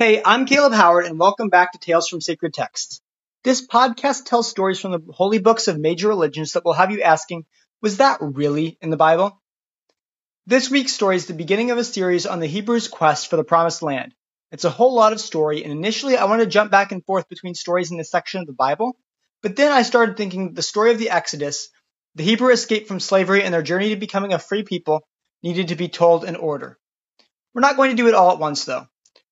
Hey, 0.00 0.22
I'm 0.24 0.46
Caleb 0.46 0.72
Howard, 0.72 1.04
and 1.04 1.18
welcome 1.18 1.50
back 1.50 1.72
to 1.72 1.78
Tales 1.78 2.08
from 2.08 2.22
Sacred 2.22 2.54
Texts. 2.54 3.02
This 3.44 3.66
podcast 3.66 4.24
tells 4.24 4.48
stories 4.48 4.80
from 4.80 4.92
the 4.92 5.12
holy 5.12 5.40
books 5.40 5.68
of 5.68 5.78
major 5.78 6.08
religions 6.08 6.54
that 6.54 6.64
will 6.64 6.72
have 6.72 6.90
you 6.90 7.02
asking, 7.02 7.44
was 7.82 7.98
that 7.98 8.16
really 8.22 8.78
in 8.80 8.88
the 8.88 8.96
Bible? 8.96 9.38
This 10.46 10.70
week's 10.70 10.94
story 10.94 11.16
is 11.16 11.26
the 11.26 11.34
beginning 11.34 11.70
of 11.70 11.76
a 11.76 11.84
series 11.84 12.24
on 12.24 12.40
the 12.40 12.46
Hebrews' 12.46 12.88
quest 12.88 13.28
for 13.28 13.36
the 13.36 13.44
Promised 13.44 13.82
Land. 13.82 14.14
It's 14.50 14.64
a 14.64 14.70
whole 14.70 14.94
lot 14.94 15.12
of 15.12 15.20
story, 15.20 15.64
and 15.64 15.70
initially 15.70 16.16
I 16.16 16.24
wanted 16.24 16.44
to 16.44 16.50
jump 16.50 16.70
back 16.70 16.92
and 16.92 17.04
forth 17.04 17.28
between 17.28 17.54
stories 17.54 17.90
in 17.90 17.98
this 17.98 18.10
section 18.10 18.40
of 18.40 18.46
the 18.46 18.54
Bible, 18.54 18.96
but 19.42 19.54
then 19.54 19.70
I 19.70 19.82
started 19.82 20.16
thinking 20.16 20.54
the 20.54 20.62
story 20.62 20.92
of 20.92 20.98
the 20.98 21.10
Exodus, 21.10 21.68
the 22.14 22.24
Hebrew 22.24 22.52
escape 22.52 22.88
from 22.88 23.00
slavery, 23.00 23.42
and 23.42 23.52
their 23.52 23.60
journey 23.60 23.90
to 23.90 23.96
becoming 23.96 24.32
a 24.32 24.38
free 24.38 24.62
people 24.62 25.02
needed 25.42 25.68
to 25.68 25.76
be 25.76 25.88
told 25.88 26.24
in 26.24 26.36
order. 26.36 26.78
We're 27.52 27.60
not 27.60 27.76
going 27.76 27.90
to 27.90 28.02
do 28.02 28.08
it 28.08 28.14
all 28.14 28.32
at 28.32 28.38
once, 28.38 28.64
though. 28.64 28.86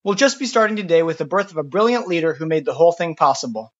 We'll 0.09 0.15
just 0.15 0.39
be 0.39 0.47
starting 0.47 0.77
today 0.77 1.03
with 1.03 1.19
the 1.19 1.27
birth 1.27 1.51
of 1.51 1.59
a 1.59 1.63
brilliant 1.63 2.09
leader 2.09 2.33
who 2.33 2.47
made 2.47 2.65
the 2.65 2.73
whole 2.73 2.93
thing 2.93 3.15
possible. 3.15 3.75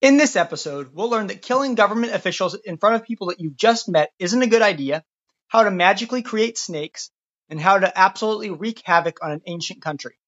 In 0.00 0.16
this 0.16 0.34
episode, 0.34 0.90
we'll 0.92 1.08
learn 1.08 1.28
that 1.28 1.40
killing 1.40 1.76
government 1.76 2.14
officials 2.14 2.56
in 2.56 2.78
front 2.78 2.96
of 2.96 3.04
people 3.04 3.28
that 3.28 3.38
you've 3.38 3.56
just 3.56 3.88
met 3.88 4.10
isn't 4.18 4.42
a 4.42 4.48
good 4.48 4.60
idea, 4.60 5.04
how 5.46 5.62
to 5.62 5.70
magically 5.70 6.22
create 6.22 6.58
snakes, 6.58 7.12
and 7.48 7.60
how 7.60 7.78
to 7.78 7.96
absolutely 7.96 8.50
wreak 8.50 8.82
havoc 8.84 9.22
on 9.22 9.30
an 9.30 9.42
ancient 9.46 9.82
country. 9.82 10.18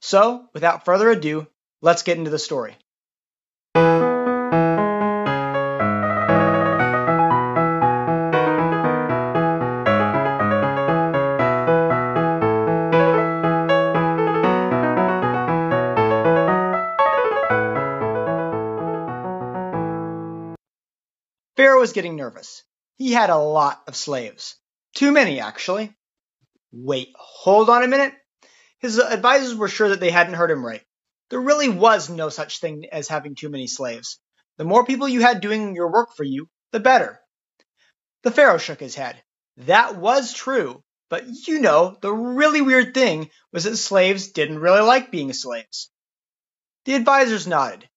So, 0.00 0.46
without 0.54 0.86
further 0.86 1.10
ado, 1.10 1.46
let's 1.82 2.02
get 2.02 2.16
into 2.16 2.30
the 2.30 2.38
story. 2.38 2.78
Was 21.86 21.92
getting 21.92 22.16
nervous. 22.16 22.64
He 22.96 23.12
had 23.12 23.30
a 23.30 23.36
lot 23.36 23.80
of 23.86 23.94
slaves. 23.94 24.56
Too 24.96 25.12
many, 25.12 25.38
actually. 25.38 25.94
Wait, 26.72 27.12
hold 27.14 27.70
on 27.70 27.84
a 27.84 27.86
minute. 27.86 28.12
His 28.80 28.98
advisors 28.98 29.54
were 29.54 29.68
sure 29.68 29.90
that 29.90 30.00
they 30.00 30.10
hadn't 30.10 30.34
heard 30.34 30.50
him 30.50 30.66
right. 30.66 30.82
There 31.30 31.40
really 31.40 31.68
was 31.68 32.10
no 32.10 32.28
such 32.28 32.58
thing 32.58 32.86
as 32.90 33.06
having 33.06 33.36
too 33.36 33.50
many 33.50 33.68
slaves. 33.68 34.18
The 34.56 34.64
more 34.64 34.84
people 34.84 35.08
you 35.08 35.20
had 35.20 35.40
doing 35.40 35.76
your 35.76 35.92
work 35.92 36.08
for 36.16 36.24
you, 36.24 36.48
the 36.72 36.80
better. 36.80 37.20
The 38.24 38.32
Pharaoh 38.32 38.58
shook 38.58 38.80
his 38.80 38.96
head. 38.96 39.22
That 39.58 39.94
was 39.94 40.34
true, 40.34 40.82
but 41.08 41.24
you 41.46 41.60
know, 41.60 41.96
the 42.00 42.12
really 42.12 42.62
weird 42.62 42.94
thing 42.94 43.30
was 43.52 43.62
that 43.62 43.76
slaves 43.76 44.32
didn't 44.32 44.58
really 44.58 44.80
like 44.82 45.12
being 45.12 45.32
slaves. 45.32 45.88
The 46.84 46.94
advisors 46.94 47.46
nodded. 47.46 47.88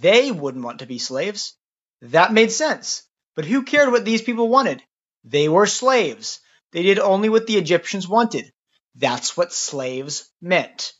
They 0.00 0.32
wouldn't 0.32 0.64
want 0.64 0.78
to 0.78 0.86
be 0.86 0.98
slaves. 0.98 1.58
That 2.00 2.32
made 2.32 2.50
sense. 2.50 3.02
But 3.34 3.44
who 3.44 3.62
cared 3.62 3.90
what 3.90 4.04
these 4.04 4.22
people 4.22 4.48
wanted? 4.48 4.82
They 5.24 5.48
were 5.48 5.66
slaves. 5.66 6.40
They 6.72 6.82
did 6.82 6.98
only 6.98 7.28
what 7.28 7.46
the 7.46 7.56
Egyptians 7.56 8.08
wanted. 8.08 8.52
That's 8.94 9.36
what 9.36 9.52
slaves 9.52 10.30
meant. 10.40 10.92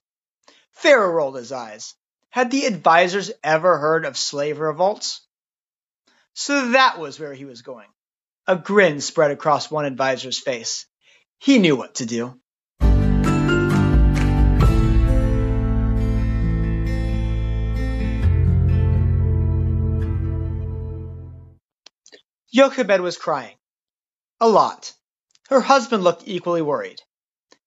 Pharaoh 0.73 1.13
rolled 1.13 1.37
his 1.37 1.53
eyes. 1.53 1.95
Had 2.31 2.51
the 2.51 2.67
advisors 2.67 3.31
ever 3.43 3.79
heard 3.79 4.05
of 4.05 4.17
slave 4.17 4.59
revolts? 4.59 5.21
So 6.33 6.71
that 6.71 6.99
was 6.99 7.21
where 7.21 7.35
he 7.35 7.45
was 7.45 7.63
going. 7.63 7.89
A 8.47 8.57
grin 8.57 9.01
spread 9.01 9.31
across 9.31 9.71
one 9.71 9.85
advisor's 9.85 10.39
face. 10.39 10.87
He 11.39 11.59
knew 11.59 11.77
what 11.77 11.97
to 11.97 12.07
do. 12.07 12.41
Jochebed 22.55 23.01
was 23.01 23.17
crying. 23.17 23.57
A 24.41 24.49
lot. 24.49 24.93
Her 25.49 25.61
husband 25.61 26.05
looked 26.05 26.23
equally 26.27 26.63
worried. 26.63 27.03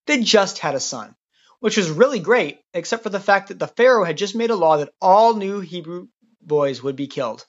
They 0.06 0.22
just 0.22 0.58
had 0.58 0.74
a 0.74 0.80
son, 0.80 1.14
which 1.60 1.76
was 1.76 1.90
really 1.90 2.20
great, 2.20 2.60
except 2.72 3.02
for 3.02 3.10
the 3.10 3.20
fact 3.20 3.48
that 3.48 3.58
the 3.58 3.66
Pharaoh 3.66 4.04
had 4.04 4.16
just 4.16 4.34
made 4.34 4.48
a 4.48 4.56
law 4.56 4.78
that 4.78 4.94
all 4.98 5.34
new 5.34 5.60
Hebrew 5.60 6.08
boys 6.40 6.82
would 6.82 6.96
be 6.96 7.06
killed. 7.06 7.44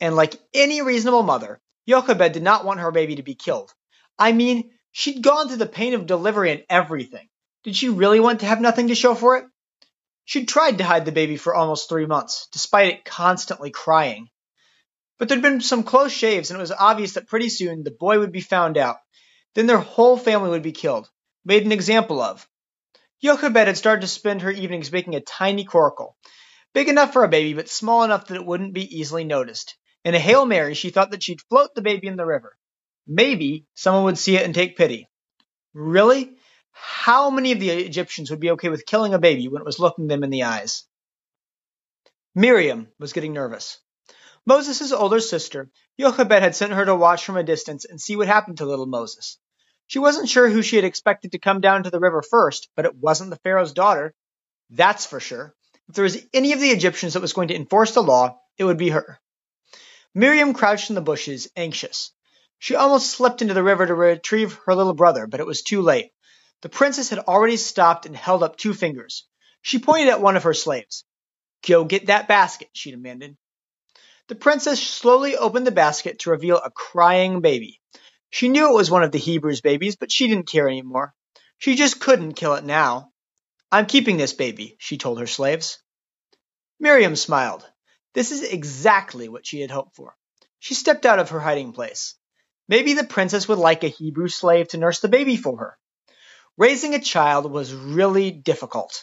And 0.00 0.16
like 0.16 0.34
any 0.52 0.82
reasonable 0.82 1.22
mother, 1.22 1.60
Jochebed 1.88 2.32
did 2.32 2.42
not 2.42 2.64
want 2.64 2.80
her 2.80 2.90
baby 2.90 3.14
to 3.16 3.22
be 3.22 3.36
killed. 3.36 3.72
I 4.18 4.32
mean, 4.32 4.72
she'd 4.90 5.22
gone 5.22 5.46
through 5.46 5.58
the 5.58 5.66
pain 5.66 5.94
of 5.94 6.06
delivery 6.06 6.50
and 6.50 6.64
everything. 6.68 7.28
Did 7.62 7.76
she 7.76 7.88
really 7.88 8.18
want 8.18 8.40
to 8.40 8.46
have 8.46 8.60
nothing 8.60 8.88
to 8.88 8.96
show 8.96 9.14
for 9.14 9.36
it? 9.36 9.44
She'd 10.24 10.48
tried 10.48 10.78
to 10.78 10.84
hide 10.84 11.04
the 11.04 11.12
baby 11.12 11.36
for 11.36 11.54
almost 11.54 11.88
three 11.88 12.06
months, 12.06 12.48
despite 12.50 12.94
it 12.94 13.04
constantly 13.04 13.70
crying. 13.70 14.28
But 15.20 15.28
there'd 15.28 15.42
been 15.42 15.60
some 15.60 15.82
close 15.82 16.12
shaves, 16.12 16.50
and 16.50 16.58
it 16.58 16.62
was 16.62 16.72
obvious 16.72 17.12
that 17.12 17.28
pretty 17.28 17.50
soon 17.50 17.84
the 17.84 17.90
boy 17.90 18.18
would 18.18 18.32
be 18.32 18.40
found 18.40 18.78
out. 18.78 18.96
Then 19.54 19.66
their 19.66 19.78
whole 19.78 20.16
family 20.16 20.48
would 20.48 20.62
be 20.62 20.72
killed, 20.72 21.10
made 21.44 21.66
an 21.66 21.72
example 21.72 22.22
of. 22.22 22.48
Jochebed 23.22 23.66
had 23.66 23.76
started 23.76 24.00
to 24.00 24.06
spend 24.06 24.40
her 24.40 24.50
evenings 24.50 24.90
making 24.90 25.14
a 25.14 25.20
tiny 25.20 25.66
coracle, 25.66 26.16
big 26.72 26.88
enough 26.88 27.12
for 27.12 27.22
a 27.22 27.28
baby, 27.28 27.52
but 27.52 27.68
small 27.68 28.02
enough 28.02 28.28
that 28.28 28.36
it 28.36 28.46
wouldn't 28.46 28.72
be 28.72 28.98
easily 28.98 29.24
noticed. 29.24 29.76
In 30.06 30.14
a 30.14 30.18
Hail 30.18 30.46
Mary, 30.46 30.72
she 30.72 30.88
thought 30.88 31.10
that 31.10 31.22
she'd 31.22 31.42
float 31.42 31.74
the 31.74 31.82
baby 31.82 32.06
in 32.06 32.16
the 32.16 32.24
river. 32.24 32.56
Maybe 33.06 33.66
someone 33.74 34.04
would 34.04 34.18
see 34.18 34.36
it 34.36 34.44
and 34.46 34.54
take 34.54 34.78
pity. 34.78 35.06
Really? 35.74 36.32
How 36.72 37.28
many 37.28 37.52
of 37.52 37.60
the 37.60 37.68
Egyptians 37.68 38.30
would 38.30 38.40
be 38.40 38.52
okay 38.52 38.70
with 38.70 38.86
killing 38.86 39.12
a 39.12 39.18
baby 39.18 39.48
when 39.48 39.60
it 39.60 39.66
was 39.66 39.78
looking 39.78 40.06
them 40.06 40.24
in 40.24 40.30
the 40.30 40.44
eyes? 40.44 40.84
Miriam 42.34 42.88
was 42.98 43.12
getting 43.12 43.34
nervous. 43.34 43.78
Moses' 44.50 44.90
older 44.90 45.20
sister, 45.20 45.70
Jochebed 45.96 46.42
had 46.42 46.56
sent 46.56 46.72
her 46.72 46.84
to 46.84 46.96
watch 46.96 47.24
from 47.24 47.36
a 47.36 47.44
distance 47.44 47.84
and 47.84 48.00
see 48.00 48.16
what 48.16 48.26
happened 48.26 48.58
to 48.58 48.64
little 48.64 48.84
Moses. 48.84 49.38
She 49.86 50.00
wasn't 50.00 50.28
sure 50.28 50.48
who 50.48 50.60
she 50.60 50.74
had 50.74 50.84
expected 50.84 51.30
to 51.30 51.38
come 51.38 51.60
down 51.60 51.84
to 51.84 51.90
the 51.90 52.00
river 52.00 52.20
first, 52.20 52.68
but 52.74 52.84
it 52.84 52.96
wasn't 52.96 53.30
the 53.30 53.38
Pharaoh's 53.44 53.72
daughter. 53.72 54.12
That's 54.68 55.06
for 55.06 55.20
sure. 55.20 55.54
If 55.88 55.94
there 55.94 56.02
was 56.02 56.18
any 56.34 56.52
of 56.52 56.58
the 56.58 56.70
Egyptians 56.70 57.12
that 57.12 57.22
was 57.22 57.32
going 57.32 57.46
to 57.46 57.54
enforce 57.54 57.94
the 57.94 58.02
law, 58.02 58.40
it 58.58 58.64
would 58.64 58.76
be 58.76 58.88
her. 58.88 59.20
Miriam 60.16 60.52
crouched 60.52 60.90
in 60.90 60.96
the 60.96 61.00
bushes, 61.00 61.46
anxious. 61.54 62.10
She 62.58 62.74
almost 62.74 63.10
slipped 63.10 63.42
into 63.42 63.54
the 63.54 63.62
river 63.62 63.86
to 63.86 63.94
retrieve 63.94 64.58
her 64.66 64.74
little 64.74 64.94
brother, 64.94 65.28
but 65.28 65.38
it 65.38 65.46
was 65.46 65.62
too 65.62 65.80
late. 65.80 66.10
The 66.62 66.68
princess 66.68 67.08
had 67.08 67.20
already 67.20 67.56
stopped 67.56 68.04
and 68.04 68.16
held 68.16 68.42
up 68.42 68.56
two 68.56 68.74
fingers. 68.74 69.28
She 69.62 69.78
pointed 69.78 70.08
at 70.08 70.20
one 70.20 70.36
of 70.36 70.42
her 70.42 70.54
slaves. 70.54 71.04
Go 71.64 71.84
get 71.84 72.06
that 72.06 72.26
basket, 72.26 72.70
she 72.72 72.90
demanded. 72.90 73.36
The 74.30 74.36
princess 74.36 74.80
slowly 74.80 75.36
opened 75.36 75.66
the 75.66 75.72
basket 75.72 76.20
to 76.20 76.30
reveal 76.30 76.58
a 76.58 76.70
crying 76.70 77.40
baby. 77.40 77.80
She 78.30 78.48
knew 78.48 78.70
it 78.70 78.76
was 78.76 78.88
one 78.88 79.02
of 79.02 79.10
the 79.10 79.18
Hebrews' 79.18 79.60
babies, 79.60 79.96
but 79.96 80.12
she 80.12 80.28
didn't 80.28 80.46
care 80.46 80.68
anymore. 80.68 81.12
She 81.58 81.74
just 81.74 81.98
couldn't 81.98 82.34
kill 82.34 82.54
it 82.54 82.62
now. 82.62 83.10
I'm 83.72 83.86
keeping 83.86 84.18
this 84.18 84.32
baby, 84.32 84.76
she 84.78 84.98
told 84.98 85.18
her 85.18 85.26
slaves. 85.26 85.82
Miriam 86.78 87.16
smiled. 87.16 87.68
This 88.14 88.30
is 88.30 88.44
exactly 88.44 89.28
what 89.28 89.44
she 89.44 89.62
had 89.62 89.72
hoped 89.72 89.96
for. 89.96 90.14
She 90.60 90.74
stepped 90.74 91.06
out 91.06 91.18
of 91.18 91.30
her 91.30 91.40
hiding 91.40 91.72
place. 91.72 92.14
Maybe 92.68 92.94
the 92.94 93.02
princess 93.02 93.48
would 93.48 93.58
like 93.58 93.82
a 93.82 93.88
Hebrew 93.88 94.28
slave 94.28 94.68
to 94.68 94.78
nurse 94.78 95.00
the 95.00 95.08
baby 95.08 95.36
for 95.36 95.58
her. 95.58 95.76
Raising 96.56 96.94
a 96.94 97.00
child 97.00 97.50
was 97.50 97.74
really 97.74 98.30
difficult. 98.30 99.02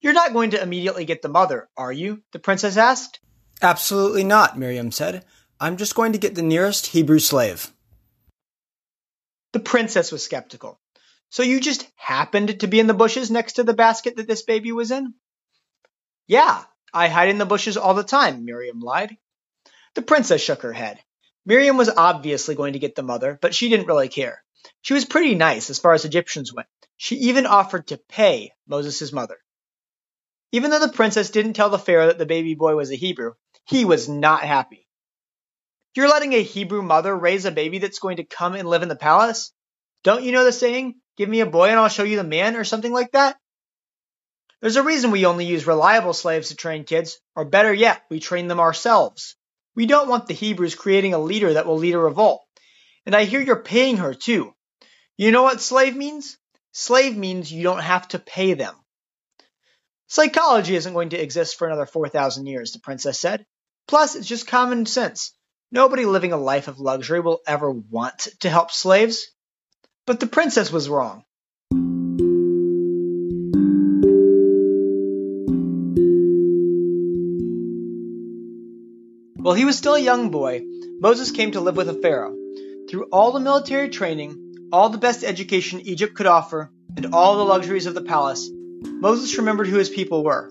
You're 0.00 0.12
not 0.12 0.32
going 0.32 0.50
to 0.50 0.60
immediately 0.60 1.04
get 1.04 1.22
the 1.22 1.28
mother, 1.28 1.68
are 1.76 1.92
you? 1.92 2.20
the 2.32 2.40
princess 2.40 2.76
asked. 2.76 3.20
Absolutely 3.60 4.24
not, 4.24 4.58
Miriam 4.58 4.90
said. 4.90 5.24
I'm 5.60 5.76
just 5.76 5.94
going 5.94 6.12
to 6.12 6.18
get 6.18 6.34
the 6.34 6.42
nearest 6.42 6.86
Hebrew 6.88 7.18
slave. 7.18 7.72
The 9.52 9.60
princess 9.60 10.10
was 10.10 10.24
skeptical. 10.24 10.80
So 11.30 11.42
you 11.42 11.60
just 11.60 11.86
happened 11.96 12.60
to 12.60 12.66
be 12.66 12.80
in 12.80 12.86
the 12.86 12.94
bushes 12.94 13.30
next 13.30 13.54
to 13.54 13.64
the 13.64 13.74
basket 13.74 14.16
that 14.16 14.26
this 14.26 14.42
baby 14.42 14.72
was 14.72 14.90
in? 14.90 15.14
Yeah, 16.26 16.62
I 16.92 17.08
hide 17.08 17.28
in 17.28 17.38
the 17.38 17.46
bushes 17.46 17.76
all 17.76 17.94
the 17.94 18.02
time, 18.02 18.44
Miriam 18.44 18.80
lied. 18.80 19.16
The 19.94 20.02
princess 20.02 20.42
shook 20.42 20.62
her 20.62 20.72
head. 20.72 20.98
Miriam 21.44 21.76
was 21.76 21.88
obviously 21.88 22.54
going 22.54 22.74
to 22.74 22.78
get 22.78 22.94
the 22.94 23.02
mother, 23.02 23.38
but 23.40 23.54
she 23.54 23.68
didn't 23.68 23.86
really 23.86 24.08
care. 24.08 24.42
She 24.82 24.94
was 24.94 25.04
pretty 25.04 25.34
nice 25.34 25.70
as 25.70 25.78
far 25.78 25.92
as 25.92 26.04
Egyptians 26.04 26.52
went. 26.52 26.68
She 26.96 27.16
even 27.16 27.46
offered 27.46 27.88
to 27.88 28.00
pay 28.08 28.52
Moses' 28.66 29.12
mother. 29.12 29.38
Even 30.52 30.70
though 30.70 30.80
the 30.80 30.92
princess 30.92 31.30
didn't 31.30 31.54
tell 31.54 31.70
the 31.70 31.78
Pharaoh 31.78 32.06
that 32.06 32.18
the 32.18 32.26
baby 32.26 32.54
boy 32.54 32.76
was 32.76 32.90
a 32.90 32.96
Hebrew, 32.96 33.32
he 33.64 33.84
was 33.84 34.08
not 34.08 34.42
happy. 34.42 34.86
You're 35.94 36.08
letting 36.08 36.32
a 36.32 36.42
Hebrew 36.42 36.82
mother 36.82 37.16
raise 37.16 37.44
a 37.44 37.50
baby 37.50 37.78
that's 37.78 37.98
going 37.98 38.18
to 38.18 38.24
come 38.24 38.54
and 38.54 38.68
live 38.68 38.82
in 38.82 38.88
the 38.88 38.96
palace? 38.96 39.52
Don't 40.04 40.22
you 40.22 40.32
know 40.32 40.44
the 40.44 40.52
saying, 40.52 40.94
give 41.16 41.28
me 41.28 41.40
a 41.40 41.46
boy 41.46 41.68
and 41.68 41.78
I'll 41.78 41.88
show 41.88 42.02
you 42.02 42.16
the 42.16 42.24
man, 42.24 42.56
or 42.56 42.64
something 42.64 42.92
like 42.92 43.12
that? 43.12 43.36
There's 44.60 44.76
a 44.76 44.82
reason 44.82 45.10
we 45.10 45.26
only 45.26 45.44
use 45.44 45.66
reliable 45.66 46.12
slaves 46.12 46.48
to 46.48 46.54
train 46.54 46.84
kids, 46.84 47.18
or 47.34 47.44
better 47.44 47.72
yet, 47.72 48.02
we 48.10 48.20
train 48.20 48.46
them 48.46 48.60
ourselves. 48.60 49.36
We 49.74 49.86
don't 49.86 50.08
want 50.08 50.26
the 50.26 50.34
Hebrews 50.34 50.74
creating 50.74 51.14
a 51.14 51.18
leader 51.18 51.54
that 51.54 51.66
will 51.66 51.78
lead 51.78 51.94
a 51.94 51.98
revolt. 51.98 52.42
And 53.04 53.14
I 53.14 53.24
hear 53.24 53.40
you're 53.40 53.62
paying 53.62 53.96
her 53.96 54.14
too. 54.14 54.54
You 55.16 55.30
know 55.30 55.42
what 55.42 55.60
slave 55.60 55.96
means? 55.96 56.38
Slave 56.72 57.16
means 57.16 57.52
you 57.52 57.62
don't 57.62 57.80
have 57.80 58.06
to 58.08 58.18
pay 58.18 58.54
them. 58.54 58.74
Psychology 60.12 60.76
isn't 60.76 60.92
going 60.92 61.08
to 61.08 61.18
exist 61.18 61.56
for 61.56 61.66
another 61.66 61.86
4,000 61.86 62.44
years, 62.44 62.72
the 62.72 62.80
princess 62.80 63.18
said. 63.18 63.46
Plus, 63.88 64.14
it's 64.14 64.26
just 64.26 64.46
common 64.46 64.84
sense. 64.84 65.32
Nobody 65.70 66.04
living 66.04 66.34
a 66.34 66.36
life 66.36 66.68
of 66.68 66.78
luxury 66.78 67.20
will 67.20 67.40
ever 67.46 67.70
want 67.70 68.28
to 68.40 68.50
help 68.50 68.70
slaves. 68.70 69.28
But 70.06 70.20
the 70.20 70.26
princess 70.26 70.70
was 70.70 70.90
wrong. 70.90 71.24
While 79.40 79.54
he 79.54 79.64
was 79.64 79.78
still 79.78 79.94
a 79.94 79.98
young 79.98 80.30
boy, 80.30 80.60
Moses 81.00 81.30
came 81.30 81.52
to 81.52 81.62
live 81.62 81.78
with 81.78 81.88
a 81.88 81.94
pharaoh. 81.94 82.36
Through 82.90 83.06
all 83.10 83.32
the 83.32 83.40
military 83.40 83.88
training, 83.88 84.68
all 84.74 84.90
the 84.90 84.98
best 84.98 85.24
education 85.24 85.80
Egypt 85.80 86.14
could 86.14 86.26
offer, 86.26 86.70
and 86.98 87.14
all 87.14 87.38
the 87.38 87.46
luxuries 87.46 87.86
of 87.86 87.94
the 87.94 88.02
palace, 88.02 88.50
Moses 88.84 89.38
remembered 89.38 89.68
who 89.68 89.78
his 89.78 89.88
people 89.88 90.24
were. 90.24 90.48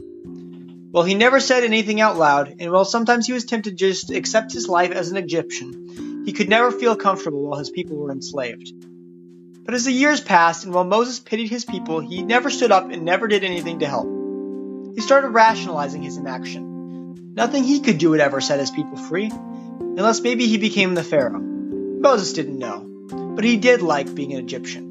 While 0.91 1.05
he 1.05 1.15
never 1.15 1.39
said 1.39 1.63
anything 1.63 2.01
out 2.01 2.17
loud, 2.17 2.55
and 2.59 2.71
while 2.71 2.85
sometimes 2.85 3.25
he 3.25 3.33
was 3.33 3.45
tempted 3.45 3.71
to 3.71 3.75
just 3.75 4.11
accept 4.11 4.51
his 4.51 4.67
life 4.67 4.91
as 4.91 5.09
an 5.09 5.17
Egyptian, 5.17 6.23
he 6.25 6.33
could 6.33 6.49
never 6.49 6.71
feel 6.71 6.95
comfortable 6.95 7.47
while 7.47 7.59
his 7.59 7.69
people 7.69 7.97
were 7.97 8.11
enslaved. 8.11 8.73
But 9.63 9.73
as 9.73 9.85
the 9.85 9.93
years 9.93 10.19
passed, 10.19 10.65
and 10.65 10.73
while 10.73 10.83
Moses 10.83 11.19
pitied 11.19 11.49
his 11.49 11.63
people, 11.63 12.01
he 12.01 12.23
never 12.23 12.49
stood 12.49 12.71
up 12.71 12.91
and 12.91 13.03
never 13.03 13.27
did 13.27 13.43
anything 13.43 13.79
to 13.79 13.87
help. 13.87 14.07
He 14.95 15.01
started 15.01 15.29
rationalizing 15.29 16.03
his 16.03 16.17
inaction. 16.17 17.33
Nothing 17.33 17.63
he 17.63 17.79
could 17.79 17.97
do 17.97 18.09
would 18.09 18.19
ever 18.19 18.41
set 18.41 18.59
his 18.59 18.71
people 18.71 18.97
free, 18.97 19.31
unless 19.31 20.19
maybe 20.19 20.47
he 20.47 20.57
became 20.57 20.93
the 20.93 21.03
Pharaoh. 21.03 21.39
Moses 21.39 22.33
didn't 22.33 22.59
know, 22.59 22.85
but 23.35 23.45
he 23.45 23.55
did 23.55 23.81
like 23.81 24.13
being 24.13 24.33
an 24.33 24.39
Egyptian. 24.39 24.90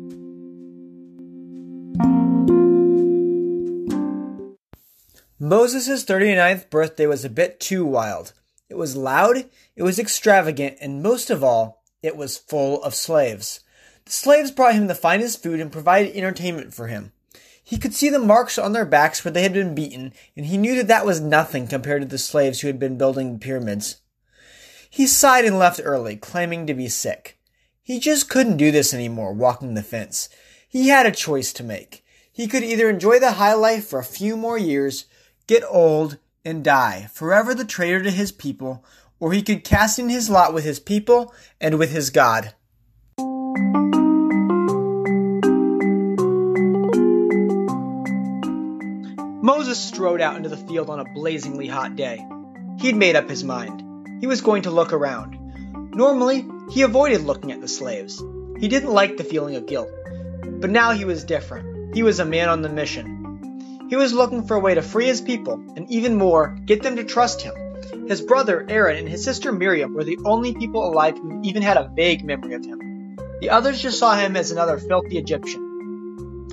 Moses' 5.50 6.04
39th 6.04 6.70
birthday 6.70 7.06
was 7.06 7.24
a 7.24 7.28
bit 7.28 7.58
too 7.58 7.84
wild. 7.84 8.34
It 8.68 8.76
was 8.76 8.94
loud, 8.94 9.46
it 9.74 9.82
was 9.82 9.98
extravagant, 9.98 10.76
and 10.80 11.02
most 11.02 11.28
of 11.28 11.42
all, 11.42 11.82
it 12.04 12.16
was 12.16 12.38
full 12.38 12.80
of 12.84 12.94
slaves. 12.94 13.58
The 14.04 14.12
slaves 14.12 14.52
brought 14.52 14.76
him 14.76 14.86
the 14.86 14.94
finest 14.94 15.42
food 15.42 15.58
and 15.58 15.72
provided 15.72 16.14
entertainment 16.14 16.72
for 16.72 16.86
him. 16.86 17.10
He 17.64 17.78
could 17.78 17.94
see 17.94 18.08
the 18.08 18.20
marks 18.20 18.58
on 18.58 18.74
their 18.74 18.84
backs 18.84 19.24
where 19.24 19.32
they 19.32 19.42
had 19.42 19.52
been 19.52 19.74
beaten, 19.74 20.12
and 20.36 20.46
he 20.46 20.56
knew 20.56 20.76
that 20.76 20.86
that 20.86 21.04
was 21.04 21.20
nothing 21.20 21.66
compared 21.66 22.02
to 22.02 22.06
the 22.06 22.16
slaves 22.16 22.60
who 22.60 22.68
had 22.68 22.78
been 22.78 22.96
building 22.96 23.32
the 23.32 23.38
pyramids. 23.40 23.96
He 24.88 25.08
sighed 25.08 25.44
and 25.44 25.58
left 25.58 25.80
early, 25.82 26.14
claiming 26.14 26.68
to 26.68 26.74
be 26.74 26.88
sick. 26.88 27.40
He 27.82 27.98
just 27.98 28.30
couldn't 28.30 28.56
do 28.56 28.70
this 28.70 28.94
anymore, 28.94 29.32
walking 29.32 29.74
the 29.74 29.82
fence. 29.82 30.28
He 30.68 30.90
had 30.90 31.06
a 31.06 31.10
choice 31.10 31.52
to 31.54 31.64
make. 31.64 32.04
He 32.30 32.46
could 32.46 32.62
either 32.62 32.88
enjoy 32.88 33.18
the 33.18 33.32
high 33.32 33.54
life 33.54 33.88
for 33.88 33.98
a 33.98 34.04
few 34.04 34.36
more 34.36 34.56
years, 34.56 35.06
get 35.50 35.64
old, 35.68 36.16
and 36.44 36.62
die, 36.62 37.08
forever 37.12 37.56
the 37.56 37.64
traitor 37.64 38.00
to 38.00 38.10
his 38.12 38.30
people, 38.30 38.84
or 39.18 39.32
he 39.32 39.42
could 39.42 39.64
cast 39.64 39.98
in 39.98 40.08
his 40.08 40.30
lot 40.30 40.54
with 40.54 40.62
his 40.62 40.78
people 40.78 41.34
and 41.60 41.76
with 41.76 41.90
his 41.90 42.10
God. 42.10 42.54
Moses 49.42 49.76
strode 49.76 50.20
out 50.20 50.36
into 50.36 50.48
the 50.48 50.64
field 50.68 50.88
on 50.88 51.00
a 51.00 51.14
blazingly 51.14 51.66
hot 51.66 51.96
day. 51.96 52.24
He'd 52.78 52.94
made 52.94 53.16
up 53.16 53.28
his 53.28 53.42
mind. 53.42 53.82
He 54.20 54.28
was 54.28 54.42
going 54.42 54.62
to 54.62 54.70
look 54.70 54.92
around. 54.92 55.36
Normally, 55.96 56.46
he 56.70 56.82
avoided 56.82 57.22
looking 57.22 57.50
at 57.50 57.60
the 57.60 57.66
slaves. 57.66 58.22
He 58.60 58.68
didn't 58.68 58.92
like 58.92 59.16
the 59.16 59.24
feeling 59.24 59.56
of 59.56 59.66
guilt. 59.66 59.90
But 60.44 60.70
now 60.70 60.92
he 60.92 61.04
was 61.04 61.24
different. 61.24 61.96
He 61.96 62.04
was 62.04 62.20
a 62.20 62.24
man 62.24 62.48
on 62.48 62.62
the 62.62 62.68
mission. 62.68 63.19
He 63.90 63.96
was 63.96 64.12
looking 64.12 64.46
for 64.46 64.56
a 64.56 64.60
way 64.60 64.76
to 64.76 64.82
free 64.82 65.06
his 65.06 65.20
people, 65.20 65.54
and 65.74 65.90
even 65.90 66.14
more, 66.14 66.56
get 66.64 66.80
them 66.80 66.94
to 66.94 67.02
trust 67.02 67.42
him. 67.42 68.06
His 68.06 68.20
brother 68.20 68.64
Aaron 68.68 68.98
and 68.98 69.08
his 69.08 69.24
sister 69.24 69.50
Miriam 69.50 69.94
were 69.94 70.04
the 70.04 70.20
only 70.24 70.54
people 70.54 70.88
alive 70.88 71.18
who 71.18 71.40
even 71.42 71.60
had 71.60 71.76
a 71.76 71.90
vague 71.92 72.24
memory 72.24 72.54
of 72.54 72.64
him. 72.64 73.16
The 73.40 73.50
others 73.50 73.82
just 73.82 73.98
saw 73.98 74.14
him 74.14 74.36
as 74.36 74.52
another 74.52 74.78
filthy 74.78 75.18
Egyptian. 75.18 76.46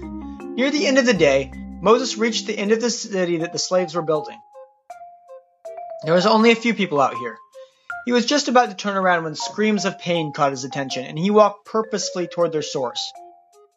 Near 0.55 0.71
the 0.71 0.87
end 0.87 0.97
of 0.97 1.05
the 1.05 1.13
day, 1.13 1.51
Moses 1.79 2.17
reached 2.17 2.47
the 2.47 2.57
end 2.57 2.71
of 2.71 2.81
the 2.81 2.89
city 2.89 3.37
that 3.37 3.53
the 3.53 3.59
slaves 3.59 3.93
were 3.93 4.01
building. 4.01 4.39
There 6.05 6.15
was 6.15 6.25
only 6.25 6.49
a 6.49 6.55
few 6.55 6.73
people 6.73 6.99
out 6.99 7.17
here. 7.17 7.37
He 8.07 8.13
was 8.13 8.25
just 8.25 8.47
about 8.47 8.71
to 8.71 8.75
turn 8.75 8.97
around 8.97 9.25
when 9.25 9.35
screams 9.35 9.85
of 9.85 9.99
pain 9.99 10.33
caught 10.33 10.53
his 10.53 10.63
attention, 10.63 11.05
and 11.05 11.19
he 11.19 11.29
walked 11.29 11.67
purposefully 11.67 12.25
toward 12.25 12.51
their 12.51 12.63
source. 12.63 13.13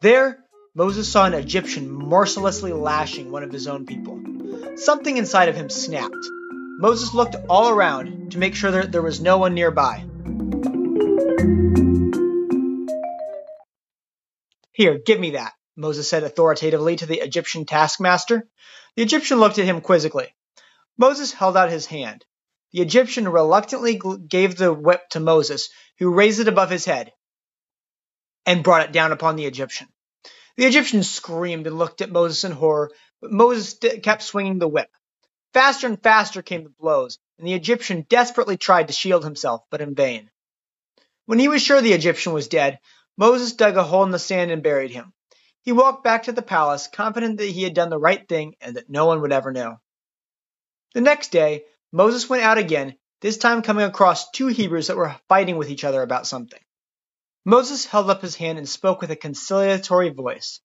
There, 0.01 0.39
Moses 0.73 1.11
saw 1.11 1.27
an 1.27 1.35
Egyptian 1.35 1.91
mercilessly 1.91 2.73
lashing 2.73 3.33
one 3.33 3.43
of 3.43 3.51
his 3.51 3.67
own 3.67 3.87
people. 3.87 4.21
Something 4.77 5.17
inside 5.17 5.49
of 5.49 5.57
him 5.57 5.69
snapped. 5.69 6.15
Moses 6.79 7.13
looked 7.13 7.35
all 7.49 7.71
around 7.71 8.31
to 8.31 8.39
make 8.39 8.55
sure 8.55 8.71
that 8.71 8.93
there 8.93 9.03
was 9.03 9.21
no 9.21 9.39
one 9.39 9.55
nearby. 9.55 10.05
Here, 14.71 14.99
give 15.05 15.19
me 15.19 15.33
that, 15.33 15.55
Moses 15.77 16.09
said 16.09 16.23
authoritatively 16.23 16.95
to 16.97 17.07
the 17.07 17.21
Egyptian 17.21 17.67
taskmaster. 17.67 18.47
The 18.95 19.03
Egyptian 19.03 19.41
looked 19.41 19.59
at 19.59 19.65
him 19.65 19.81
quizzically. 19.81 20.33
Moses 20.97 21.33
held 21.33 21.57
out 21.57 21.71
his 21.71 21.87
hand. 21.87 22.25
The 22.73 22.83
Egyptian 22.83 23.29
reluctantly 23.29 24.01
gave 24.29 24.57
the 24.57 24.73
whip 24.73 25.03
to 25.11 25.21
Moses, 25.21 25.69
who 25.99 26.15
raised 26.15 26.39
it 26.39 26.47
above 26.47 26.71
his 26.71 26.85
head 26.85 27.13
and 28.47 28.63
brought 28.63 28.85
it 28.85 28.93
down 28.93 29.11
upon 29.11 29.35
the 29.35 29.47
Egyptian. 29.47 29.89
The 30.61 30.67
Egyptian 30.67 31.03
screamed 31.03 31.67
and 31.67 31.79
looked 31.79 32.03
at 32.03 32.11
Moses 32.11 32.45
in 32.45 32.53
horror, 32.53 32.91
but 33.23 33.33
Moses 33.33 33.79
kept 34.03 34.21
swinging 34.21 34.59
the 34.59 34.69
whip. 34.69 34.91
Faster 35.55 35.87
and 35.87 36.03
faster 36.03 36.43
came 36.43 36.65
the 36.65 36.69
blows, 36.79 37.19
and 37.39 37.47
the 37.49 37.55
Egyptian 37.55 38.05
desperately 38.11 38.59
tried 38.59 38.89
to 38.89 38.93
shield 38.93 39.25
himself, 39.25 39.62
but 39.71 39.81
in 39.81 39.95
vain. 39.95 40.31
When 41.25 41.39
he 41.39 41.49
was 41.49 41.62
sure 41.62 41.81
the 41.81 41.95
Egyptian 41.95 42.35
was 42.35 42.47
dead, 42.47 42.79
Moses 43.17 43.55
dug 43.55 43.79
a 43.79 43.83
hole 43.83 44.05
in 44.05 44.11
the 44.11 44.19
sand 44.19 44.51
and 44.51 44.62
buried 44.62 44.91
him. 44.91 45.15
He 45.62 45.73
walked 45.73 46.05
back 46.05 46.25
to 46.25 46.33
the 46.33 46.43
palace, 46.43 46.89
confident 46.89 47.39
that 47.39 47.47
he 47.47 47.62
had 47.62 47.73
done 47.73 47.89
the 47.89 47.99
right 47.99 48.29
thing 48.29 48.55
and 48.61 48.77
that 48.77 48.91
no 48.91 49.07
one 49.07 49.23
would 49.23 49.33
ever 49.33 49.53
know. 49.53 49.81
The 50.93 51.01
next 51.01 51.33
day, 51.33 51.65
Moses 51.91 52.29
went 52.29 52.43
out 52.43 52.59
again, 52.59 52.99
this 53.23 53.39
time 53.39 53.62
coming 53.62 53.87
across 53.87 54.31
two 54.31 54.49
Hebrews 54.49 54.89
that 54.89 54.99
were 54.99 55.17
fighting 55.27 55.57
with 55.57 55.71
each 55.71 55.85
other 55.85 56.03
about 56.03 56.27
something. 56.27 56.61
Moses 57.45 57.87
held 57.87 58.11
up 58.11 58.23
his 58.23 58.37
hand 58.37 58.59
and 58.59 58.69
spoke 58.69 59.01
with 59.01 59.11
a 59.11 59.17
conciliatory 59.17 60.11
voice. 60.11 60.61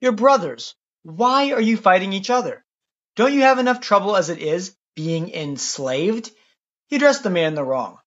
Your 0.00 0.12
brothers, 0.12 0.74
why 1.02 1.52
are 1.52 1.60
you 1.60 1.76
fighting 1.76 2.12
each 2.12 2.30
other? 2.30 2.64
Don't 3.16 3.32
you 3.32 3.42
have 3.42 3.58
enough 3.58 3.80
trouble 3.80 4.16
as 4.16 4.28
it 4.28 4.38
is, 4.38 4.76
being 4.96 5.30
enslaved? 5.32 6.30
He 6.88 6.96
addressed 6.96 7.22
the 7.22 7.30
man 7.30 7.48
in 7.48 7.54
the 7.54 7.64
wrong. 7.64 7.98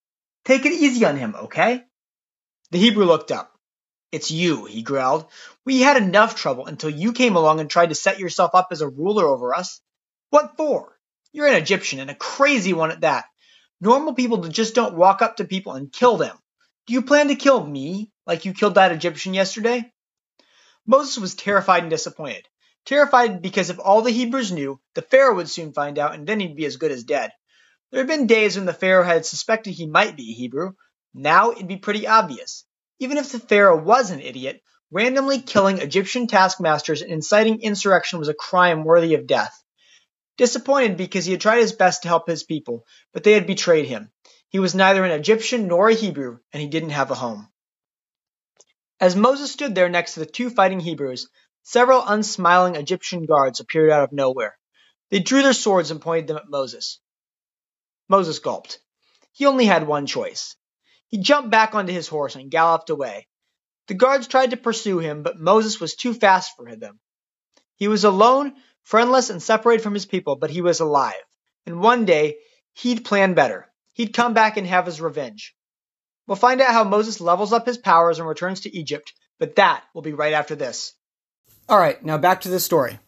Take 0.46 0.66
it 0.66 0.74
easy 0.74 1.06
on 1.06 1.18
him, 1.18 1.36
okay? 1.36 1.84
The 2.72 2.80
Hebrew 2.80 3.06
looked 3.06 3.32
up. 3.32 3.52
It's 4.12 4.30
you, 4.30 4.66
he 4.66 4.82
growled. 4.82 5.26
We 5.66 5.82
had 5.82 5.96
enough 5.96 6.36
trouble 6.36 6.66
until 6.66 6.90
you 6.90 7.14
came 7.14 7.36
along 7.38 7.60
and 7.62 7.70
tried 7.70 7.90
to 7.90 7.96
set 7.96 8.20
yourself 8.20 8.52
up 8.54 8.68
as 8.72 8.82
a 8.82 8.90
ruler 8.90 9.26
over 9.26 9.56
us. 9.56 9.80
What 10.32 10.58
for? 10.58 10.98
You're 11.32 11.48
an 11.48 11.56
Egyptian 11.56 12.00
and 12.00 12.10
a 12.10 12.16
crazy 12.16 12.74
one 12.74 12.92
at 12.92 13.02
that. 13.02 13.26
Normal 13.80 14.14
people 14.14 14.38
just 14.50 14.76
don't 14.76 14.98
walk 14.98 15.22
up 15.22 15.38
to 15.38 15.46
people 15.46 15.74
and 15.74 15.92
kill 15.92 16.18
them. 16.18 16.38
Do 16.88 16.94
you 16.94 17.04
plan 17.04 17.30
to 17.30 17.36
kill 17.36 17.66
me, 17.66 18.11
like 18.26 18.46
you 18.46 18.54
killed 18.54 18.76
that 18.76 18.92
Egyptian 18.92 19.34
yesterday? 19.34 19.92
Moses 20.86 21.18
was 21.18 21.36
terrified 21.36 21.84
and 21.84 21.90
disappointed. 21.90 22.48
Terrified 22.86 23.42
because 23.42 23.70
if 23.70 23.80
all 23.80 24.02
the 24.02 24.12
Hebrews 24.12 24.52
knew, 24.52 24.80
the 24.96 25.02
Pharaoh 25.02 25.36
would 25.36 25.50
soon 25.50 25.74
find 25.74 26.00
out, 26.00 26.16
and 26.16 26.26
then 26.26 26.40
he'd 26.40 26.56
be 26.56 26.66
as 26.66 26.78
good 26.78 26.92
as 26.92 27.04
dead. 27.04 27.32
There 27.92 28.00
had 28.00 28.08
been 28.08 28.28
days 28.28 28.56
when 28.56 28.66
the 28.66 28.74
Pharaoh 28.74 29.04
had 29.04 29.26
suspected 29.26 29.72
he 29.72 29.86
might 29.86 30.16
be 30.16 30.32
a 30.32 30.36
Hebrew. 30.36 30.74
Now 31.14 31.52
it'd 31.52 31.68
be 31.68 31.78
pretty 31.78 32.08
obvious. 32.08 32.66
Even 33.00 33.18
if 33.18 33.32
the 33.32 33.40
Pharaoh 33.40 33.82
was 33.82 34.12
an 34.12 34.22
idiot, 34.22 34.62
randomly 34.92 35.42
killing 35.42 35.80
Egyptian 35.80 36.28
taskmasters 36.28 37.02
and 37.02 37.12
inciting 37.12 37.62
insurrection 37.62 38.20
was 38.20 38.30
a 38.30 38.34
crime 38.34 38.84
worthy 38.84 39.14
of 39.14 39.28
death. 39.28 39.54
Disappointed 40.38 40.98
because 40.98 41.26
he 41.26 41.34
had 41.34 41.42
tried 41.42 41.60
his 41.60 41.74
best 41.74 42.04
to 42.04 42.08
help 42.08 42.28
his 42.28 42.44
people, 42.44 42.86
but 43.14 43.24
they 43.24 43.34
had 43.34 43.46
betrayed 43.46 43.86
him. 43.86 44.12
He 44.50 44.60
was 44.60 44.74
neither 44.74 45.04
an 45.04 45.12
Egyptian 45.12 45.68
nor 45.68 45.90
a 45.90 45.94
Hebrew, 45.94 46.40
and 46.52 46.62
he 46.62 46.68
didn't 46.68 46.90
have 46.92 47.12
a 47.12 47.16
home. 47.16 47.48
As 49.02 49.16
Moses 49.16 49.52
stood 49.52 49.74
there 49.74 49.90
next 49.90 50.14
to 50.14 50.20
the 50.20 50.28
two 50.28 50.52
fighting 50.52 50.80
Hebrews, 50.80 51.28
several 51.64 52.04
unsmiling 52.06 52.76
Egyptian 52.76 53.26
guards 53.26 53.60
appeared 53.60 53.90
out 53.90 54.04
of 54.04 54.12
nowhere. 54.12 54.60
They 55.10 55.18
drew 55.18 55.42
their 55.42 55.54
swords 55.54 55.90
and 55.90 56.00
pointed 56.00 56.28
them 56.28 56.38
at 56.38 56.48
Moses. 56.48 57.00
Moses 58.08 58.38
gulped. 58.38 58.80
He 59.32 59.48
only 59.48 59.66
had 59.66 59.88
one 59.88 60.06
choice. 60.06 60.56
He 61.08 61.18
jumped 61.18 61.50
back 61.50 61.74
onto 61.74 61.92
his 61.92 62.08
horse 62.08 62.36
and 62.36 62.52
galloped 62.52 62.92
away. 62.92 63.28
The 63.88 63.96
guards 63.96 64.28
tried 64.28 64.52
to 64.52 64.58
pursue 64.58 65.00
him, 65.00 65.24
but 65.24 65.40
Moses 65.40 65.80
was 65.80 65.96
too 65.96 66.14
fast 66.14 66.56
for 66.56 66.76
them. 66.76 67.00
He 67.78 67.88
was 67.88 68.04
alone, 68.04 68.54
friendless, 68.84 69.32
and 69.32 69.42
separated 69.42 69.82
from 69.82 69.96
his 69.96 70.06
people, 70.06 70.36
but 70.36 70.52
he 70.52 70.62
was 70.62 70.80
alive. 70.80 71.26
And 71.66 71.82
one 71.82 72.06
day, 72.06 72.38
he'd 72.74 73.04
plan 73.04 73.34
better. 73.34 73.68
He'd 73.94 74.14
come 74.14 74.36
back 74.36 74.58
and 74.58 74.68
have 74.68 74.86
his 74.86 75.02
revenge. 75.02 75.56
We'll 76.32 76.38
find 76.38 76.62
out 76.62 76.72
how 76.72 76.86
Moses 76.86 77.20
levels 77.20 77.52
up 77.52 77.66
his 77.66 77.78
powers 77.78 78.18
and 78.18 78.26
returns 78.26 78.62
to 78.62 78.74
Egypt, 78.74 79.12
but 79.38 79.58
that 79.58 79.84
will 79.94 80.02
be 80.02 80.14
right 80.14 80.32
after 80.32 80.56
this. 80.56 80.94
All 81.68 81.78
right, 81.78 82.02
now 82.06 82.18
back 82.18 82.40
to 82.40 82.48
the 82.48 82.62
story. 82.62 83.00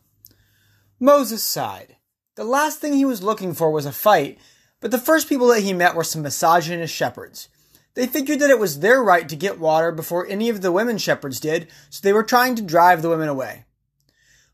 Moses 1.00 1.42
sighed. 1.42 1.96
The 2.36 2.44
last 2.44 2.82
thing 2.82 2.92
he 2.92 3.06
was 3.06 3.24
looking 3.24 3.54
for 3.54 3.72
was 3.72 3.86
a 3.86 3.94
fight, 3.94 4.40
but 4.82 4.92
the 4.92 4.98
first 4.98 5.30
people 5.30 5.48
that 5.48 5.62
he 5.62 5.72
met 5.72 5.96
were 5.96 6.04
some 6.04 6.22
misogynist 6.22 6.94
shepherds. 6.94 7.48
They 7.94 8.08
figured 8.08 8.40
that 8.40 8.50
it 8.50 8.60
was 8.60 8.82
their 8.82 9.02
right 9.02 9.30
to 9.30 9.38
get 9.38 9.58
water 9.58 9.94
before 9.94 10.28
any 10.28 10.50
of 10.50 10.62
the 10.62 10.74
women 10.74 10.98
shepherds 10.98 11.40
did, 11.40 11.70
so 11.90 12.02
they 12.04 12.12
were 12.12 12.24
trying 12.24 12.56
to 12.56 12.62
drive 12.62 13.02
the 13.02 13.08
women 13.08 13.30
away. 13.30 13.64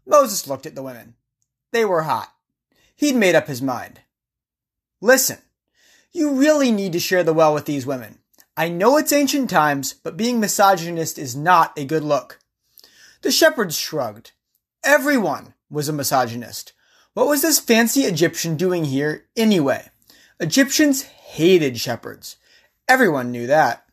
Moses 0.06 0.48
looked 0.48 0.68
at 0.68 0.76
the 0.76 0.84
women. 0.84 1.16
They 1.72 1.86
were 1.86 2.04
hot. 2.04 2.32
He'd 2.96 3.16
made 3.16 3.34
up 3.34 3.48
his 3.48 3.64
mind. 3.64 4.02
Listen, 5.02 5.40
you 6.12 6.36
really 6.36 6.72
need 6.72 6.94
to 6.94 7.00
share 7.00 7.24
the 7.24 7.34
well 7.34 7.56
with 7.56 7.66
these 7.66 7.88
women. 7.88 8.20
I 8.60 8.68
know 8.68 8.98
it's 8.98 9.14
ancient 9.14 9.50
times, 9.50 9.94
but 9.94 10.18
being 10.18 10.42
misogynist 10.42 11.18
is 11.18 11.34
not 11.34 11.72
a 11.80 11.86
good 11.86 12.04
look. 12.04 12.40
The 13.22 13.32
shepherds 13.32 13.78
shrugged. 13.78 14.34
Everyone 14.84 15.54
was 15.70 15.88
a 15.88 15.94
misogynist. 15.94 16.74
What 17.14 17.28
was 17.28 17.42
this 17.42 17.58
fancy 17.58 18.02
Egyptian 18.02 18.58
doing 18.58 18.84
here 18.84 19.28
anyway? 19.38 19.88
Egyptians 20.42 21.04
hated 21.04 21.80
shepherds. 21.80 22.36
Everyone 22.86 23.32
knew 23.32 23.48
that. 23.48 23.86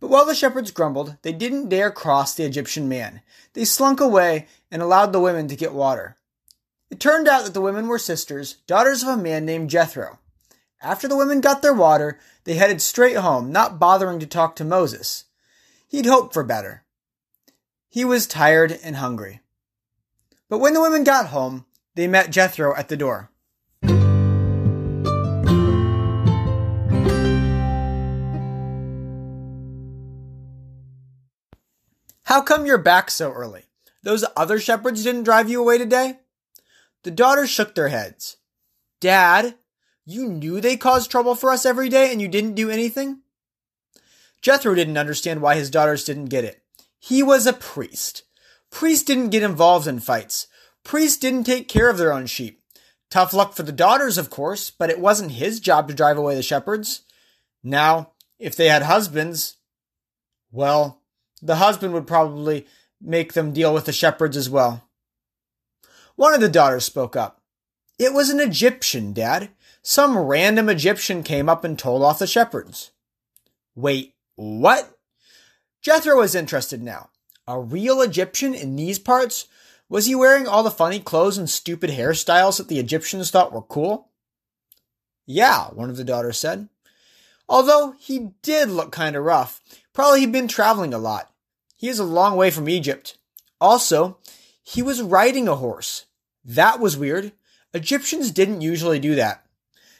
But 0.00 0.10
while 0.10 0.26
the 0.26 0.34
shepherds 0.34 0.72
grumbled, 0.72 1.16
they 1.22 1.32
didn't 1.32 1.68
dare 1.68 1.92
cross 1.92 2.34
the 2.34 2.42
Egyptian 2.42 2.88
man. 2.88 3.20
They 3.52 3.64
slunk 3.64 4.00
away 4.00 4.48
and 4.72 4.82
allowed 4.82 5.12
the 5.12 5.20
women 5.20 5.46
to 5.46 5.54
get 5.54 5.72
water. 5.72 6.16
It 6.90 6.98
turned 6.98 7.28
out 7.28 7.44
that 7.44 7.54
the 7.54 7.60
women 7.60 7.86
were 7.86 8.00
sisters, 8.00 8.54
daughters 8.66 9.04
of 9.04 9.08
a 9.10 9.16
man 9.16 9.44
named 9.44 9.70
Jethro. 9.70 10.18
After 10.84 11.08
the 11.08 11.16
women 11.16 11.40
got 11.40 11.62
their 11.62 11.72
water, 11.72 12.18
they 12.44 12.56
headed 12.56 12.82
straight 12.82 13.16
home, 13.16 13.50
not 13.50 13.78
bothering 13.78 14.18
to 14.20 14.26
talk 14.26 14.54
to 14.56 14.64
Moses. 14.64 15.24
He'd 15.88 16.04
hoped 16.04 16.34
for 16.34 16.44
better. 16.44 16.84
He 17.88 18.04
was 18.04 18.26
tired 18.26 18.78
and 18.84 18.96
hungry. 18.96 19.40
But 20.50 20.58
when 20.58 20.74
the 20.74 20.82
women 20.82 21.02
got 21.02 21.28
home, 21.28 21.64
they 21.94 22.06
met 22.06 22.30
Jethro 22.30 22.76
at 22.76 22.90
the 22.90 22.98
door. 22.98 23.30
How 32.24 32.42
come 32.42 32.66
you're 32.66 32.76
back 32.76 33.10
so 33.10 33.32
early? 33.32 33.62
Those 34.02 34.26
other 34.36 34.60
shepherds 34.60 35.02
didn't 35.02 35.22
drive 35.22 35.48
you 35.48 35.62
away 35.62 35.78
today? 35.78 36.18
The 37.04 37.10
daughters 37.10 37.48
shook 37.48 37.74
their 37.74 37.88
heads. 37.88 38.36
Dad, 39.00 39.54
you 40.04 40.28
knew 40.28 40.60
they 40.60 40.76
caused 40.76 41.10
trouble 41.10 41.34
for 41.34 41.50
us 41.50 41.64
every 41.64 41.88
day 41.88 42.12
and 42.12 42.20
you 42.20 42.28
didn't 42.28 42.54
do 42.54 42.70
anything? 42.70 43.20
Jethro 44.42 44.74
didn't 44.74 44.98
understand 44.98 45.40
why 45.40 45.54
his 45.54 45.70
daughters 45.70 46.04
didn't 46.04 46.26
get 46.26 46.44
it. 46.44 46.62
He 46.98 47.22
was 47.22 47.46
a 47.46 47.52
priest. 47.52 48.22
Priests 48.70 49.04
didn't 49.04 49.30
get 49.30 49.42
involved 49.42 49.86
in 49.86 50.00
fights. 50.00 50.46
Priests 50.82 51.18
didn't 51.18 51.44
take 51.44 51.68
care 51.68 51.88
of 51.88 51.96
their 51.96 52.12
own 52.12 52.26
sheep. 52.26 52.60
Tough 53.10 53.32
luck 53.32 53.54
for 53.54 53.62
the 53.62 53.72
daughters, 53.72 54.18
of 54.18 54.30
course, 54.30 54.70
but 54.70 54.90
it 54.90 54.98
wasn't 54.98 55.32
his 55.32 55.60
job 55.60 55.88
to 55.88 55.94
drive 55.94 56.18
away 56.18 56.34
the 56.34 56.42
shepherds. 56.42 57.02
Now, 57.62 58.12
if 58.38 58.56
they 58.56 58.68
had 58.68 58.82
husbands, 58.82 59.56
well, 60.50 61.00
the 61.40 61.56
husband 61.56 61.94
would 61.94 62.06
probably 62.06 62.66
make 63.00 63.32
them 63.32 63.52
deal 63.52 63.72
with 63.72 63.84
the 63.84 63.92
shepherds 63.92 64.36
as 64.36 64.50
well. 64.50 64.88
One 66.16 66.34
of 66.34 66.40
the 66.40 66.48
daughters 66.48 66.84
spoke 66.84 67.16
up. 67.16 67.40
It 67.98 68.12
was 68.12 68.30
an 68.30 68.40
Egyptian, 68.40 69.12
Dad. 69.12 69.50
Some 69.82 70.16
random 70.16 70.68
Egyptian 70.68 71.22
came 71.22 71.48
up 71.48 71.64
and 71.64 71.78
told 71.78 72.02
off 72.02 72.18
the 72.18 72.26
shepherds. 72.26 72.90
Wait, 73.74 74.14
what? 74.34 74.98
Jethro 75.82 76.18
was 76.18 76.34
interested 76.34 76.82
now. 76.82 77.10
A 77.46 77.60
real 77.60 78.00
Egyptian 78.00 78.54
in 78.54 78.76
these 78.76 78.98
parts? 78.98 79.46
Was 79.88 80.06
he 80.06 80.14
wearing 80.14 80.48
all 80.48 80.62
the 80.62 80.70
funny 80.70 80.98
clothes 80.98 81.36
and 81.36 81.48
stupid 81.48 81.90
hairstyles 81.90 82.56
that 82.56 82.68
the 82.68 82.78
Egyptians 82.78 83.30
thought 83.30 83.52
were 83.52 83.62
cool? 83.62 84.08
Yeah, 85.26 85.66
one 85.66 85.90
of 85.90 85.96
the 85.96 86.04
daughters 86.04 86.38
said. 86.38 86.68
Although 87.48 87.94
he 87.98 88.30
did 88.42 88.70
look 88.70 88.90
kind 88.90 89.14
of 89.14 89.24
rough. 89.24 89.60
Probably 89.92 90.20
he'd 90.20 90.32
been 90.32 90.48
traveling 90.48 90.94
a 90.94 90.98
lot. 90.98 91.30
He 91.76 91.88
is 91.88 91.98
a 91.98 92.04
long 92.04 92.36
way 92.36 92.50
from 92.50 92.68
Egypt. 92.68 93.18
Also, 93.60 94.18
he 94.62 94.82
was 94.82 95.02
riding 95.02 95.46
a 95.46 95.56
horse. 95.56 96.06
That 96.44 96.80
was 96.80 96.96
weird. 96.96 97.32
Egyptians 97.74 98.30
didn't 98.30 98.60
usually 98.60 99.00
do 99.00 99.16
that. 99.16 99.44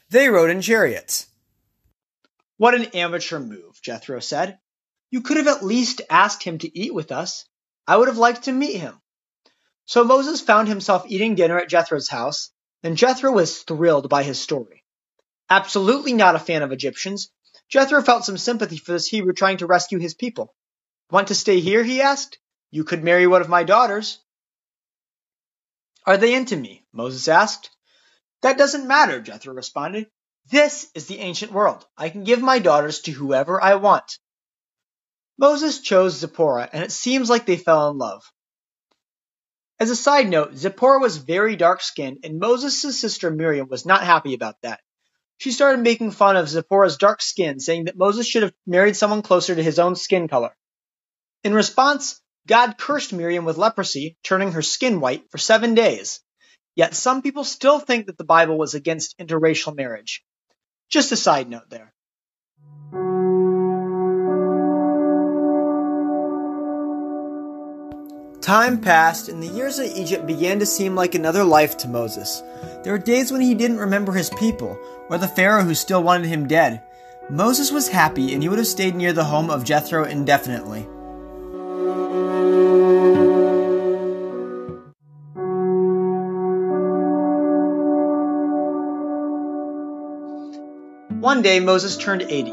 They 0.08 0.28
rode 0.28 0.50
in 0.50 0.60
chariots. 0.60 1.26
What 2.56 2.74
an 2.74 2.84
amateur 2.94 3.40
move, 3.40 3.82
Jethro 3.82 4.20
said. 4.20 4.58
You 5.10 5.22
could 5.22 5.36
have 5.38 5.48
at 5.48 5.64
least 5.64 6.00
asked 6.08 6.44
him 6.44 6.58
to 6.58 6.78
eat 6.78 6.94
with 6.94 7.10
us. 7.10 7.44
I 7.86 7.96
would 7.96 8.08
have 8.08 8.16
liked 8.16 8.44
to 8.44 8.52
meet 8.52 8.76
him. 8.76 9.00
So 9.86 10.04
Moses 10.04 10.40
found 10.40 10.68
himself 10.68 11.04
eating 11.08 11.34
dinner 11.34 11.58
at 11.58 11.68
Jethro's 11.68 12.08
house, 12.08 12.50
and 12.84 12.96
Jethro 12.96 13.32
was 13.32 13.62
thrilled 13.62 14.08
by 14.08 14.22
his 14.22 14.40
story. 14.40 14.84
Absolutely 15.50 16.12
not 16.12 16.36
a 16.36 16.38
fan 16.38 16.62
of 16.62 16.72
Egyptians, 16.72 17.30
Jethro 17.68 18.02
felt 18.02 18.24
some 18.24 18.38
sympathy 18.38 18.76
for 18.76 18.92
this 18.92 19.08
Hebrew 19.08 19.32
trying 19.32 19.58
to 19.58 19.66
rescue 19.66 19.98
his 19.98 20.14
people. 20.14 20.54
Want 21.10 21.28
to 21.28 21.34
stay 21.34 21.60
here? 21.60 21.82
he 21.82 22.00
asked. 22.00 22.38
You 22.70 22.84
could 22.84 23.02
marry 23.02 23.26
one 23.26 23.40
of 23.40 23.48
my 23.48 23.64
daughters. 23.64 24.20
Are 26.06 26.16
they 26.16 26.34
into 26.34 26.56
me? 26.56 26.84
Moses 26.92 27.28
asked. 27.28 27.70
That 28.42 28.58
doesn't 28.58 28.86
matter, 28.86 29.20
Jethro 29.20 29.54
responded. 29.54 30.08
This 30.50 30.90
is 30.94 31.06
the 31.06 31.20
ancient 31.20 31.52
world. 31.52 31.86
I 31.96 32.10
can 32.10 32.24
give 32.24 32.42
my 32.42 32.58
daughters 32.58 33.00
to 33.00 33.12
whoever 33.12 33.62
I 33.62 33.76
want. 33.76 34.18
Moses 35.38 35.80
chose 35.80 36.18
Zipporah, 36.18 36.68
and 36.72 36.84
it 36.84 36.92
seems 36.92 37.30
like 37.30 37.46
they 37.46 37.56
fell 37.56 37.90
in 37.90 37.98
love. 37.98 38.22
As 39.80 39.90
a 39.90 39.96
side 39.96 40.28
note, 40.28 40.54
Zipporah 40.54 41.00
was 41.00 41.16
very 41.16 41.56
dark 41.56 41.82
skinned, 41.82 42.18
and 42.22 42.38
Moses' 42.38 43.00
sister 43.00 43.30
Miriam 43.30 43.68
was 43.68 43.86
not 43.86 44.04
happy 44.04 44.34
about 44.34 44.60
that. 44.62 44.80
She 45.38 45.50
started 45.50 45.80
making 45.80 46.12
fun 46.12 46.36
of 46.36 46.48
Zipporah's 46.48 46.96
dark 46.96 47.20
skin, 47.20 47.58
saying 47.58 47.86
that 47.86 47.96
Moses 47.96 48.26
should 48.26 48.44
have 48.44 48.54
married 48.66 48.96
someone 48.96 49.22
closer 49.22 49.54
to 49.54 49.62
his 49.62 49.78
own 49.78 49.96
skin 49.96 50.28
color. 50.28 50.56
In 51.42 51.54
response, 51.54 52.20
God 52.46 52.76
cursed 52.76 53.12
Miriam 53.12 53.44
with 53.44 53.56
leprosy, 53.56 54.16
turning 54.22 54.52
her 54.52 54.62
skin 54.62 55.00
white 55.00 55.30
for 55.30 55.38
seven 55.38 55.74
days. 55.74 56.20
Yet 56.76 56.94
some 56.94 57.22
people 57.22 57.44
still 57.44 57.78
think 57.78 58.06
that 58.06 58.18
the 58.18 58.24
Bible 58.24 58.58
was 58.58 58.74
against 58.74 59.18
interracial 59.18 59.74
marriage. 59.74 60.22
Just 60.90 61.12
a 61.12 61.16
side 61.16 61.48
note 61.48 61.70
there. 61.70 61.94
Time 68.42 68.78
passed, 68.78 69.30
and 69.30 69.42
the 69.42 69.46
years 69.46 69.78
of 69.78 69.86
Egypt 69.96 70.26
began 70.26 70.58
to 70.58 70.66
seem 70.66 70.94
like 70.94 71.14
another 71.14 71.44
life 71.44 71.78
to 71.78 71.88
Moses. 71.88 72.42
There 72.82 72.92
were 72.92 72.98
days 72.98 73.32
when 73.32 73.40
he 73.40 73.54
didn't 73.54 73.78
remember 73.78 74.12
his 74.12 74.28
people, 74.28 74.78
or 75.08 75.16
the 75.16 75.26
Pharaoh 75.26 75.64
who 75.64 75.74
still 75.74 76.02
wanted 76.02 76.26
him 76.26 76.46
dead. 76.46 76.82
Moses 77.30 77.72
was 77.72 77.88
happy, 77.88 78.34
and 78.34 78.42
he 78.42 78.50
would 78.50 78.58
have 78.58 78.66
stayed 78.66 78.96
near 78.96 79.14
the 79.14 79.24
home 79.24 79.48
of 79.48 79.64
Jethro 79.64 80.04
indefinitely. 80.04 80.86
One 91.24 91.40
day 91.40 91.58
Moses 91.58 91.96
turned 91.96 92.20
80. 92.20 92.50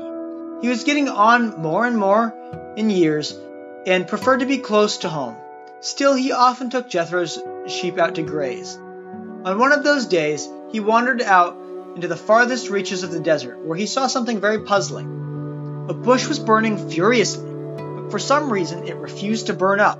He 0.61 0.69
was 0.69 0.85
getting 0.85 1.09
on 1.09 1.61
more 1.61 1.85
and 1.85 1.97
more 1.97 2.33
in 2.77 2.89
years 2.89 3.37
and 3.85 4.07
preferred 4.07 4.39
to 4.39 4.45
be 4.45 4.59
close 4.59 4.99
to 4.99 5.09
home. 5.09 5.35
Still, 5.81 6.13
he 6.13 6.31
often 6.31 6.69
took 6.69 6.87
Jethro's 6.87 7.37
sheep 7.67 7.97
out 7.97 8.15
to 8.15 8.21
graze. 8.21 8.77
On 8.77 9.59
one 9.59 9.73
of 9.73 9.83
those 9.83 10.05
days, 10.05 10.47
he 10.71 10.79
wandered 10.79 11.21
out 11.21 11.57
into 11.95 12.07
the 12.07 12.15
farthest 12.15 12.69
reaches 12.69 13.03
of 13.03 13.11
the 13.11 13.19
desert, 13.19 13.59
where 13.59 13.77
he 13.77 13.87
saw 13.87 14.07
something 14.07 14.39
very 14.39 14.61
puzzling. 14.61 15.87
A 15.89 15.93
bush 15.93 16.25
was 16.29 16.39
burning 16.39 16.89
furiously, 16.89 17.51
but 17.75 18.09
for 18.09 18.19
some 18.19 18.49
reason 18.49 18.87
it 18.87 18.95
refused 18.95 19.47
to 19.47 19.53
burn 19.53 19.81
up. 19.81 19.99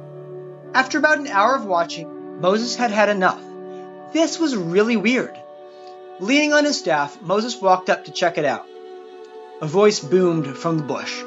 After 0.74 0.98
about 0.98 1.20
an 1.20 1.28
hour 1.28 1.58
of 1.58 1.66
watching, 1.66 2.40
Moses 2.40 2.78
had 2.78 2.92
had 2.92 3.10
enough. 3.10 3.44
This 4.14 4.40
was 4.40 4.56
really 4.56 4.96
weird. 4.96 5.41
Leaning 6.22 6.54
on 6.54 6.66
his 6.66 6.78
staff, 6.78 7.20
Moses 7.20 7.60
walked 7.60 7.90
up 7.90 8.06
to 8.06 8.12
check 8.12 8.38
it 8.38 8.46
out. 8.46 8.68
A 9.60 9.66
voice 9.66 10.00
boomed 10.00 10.56
from 10.56 10.78
the 10.78 10.84
bush 10.84 11.24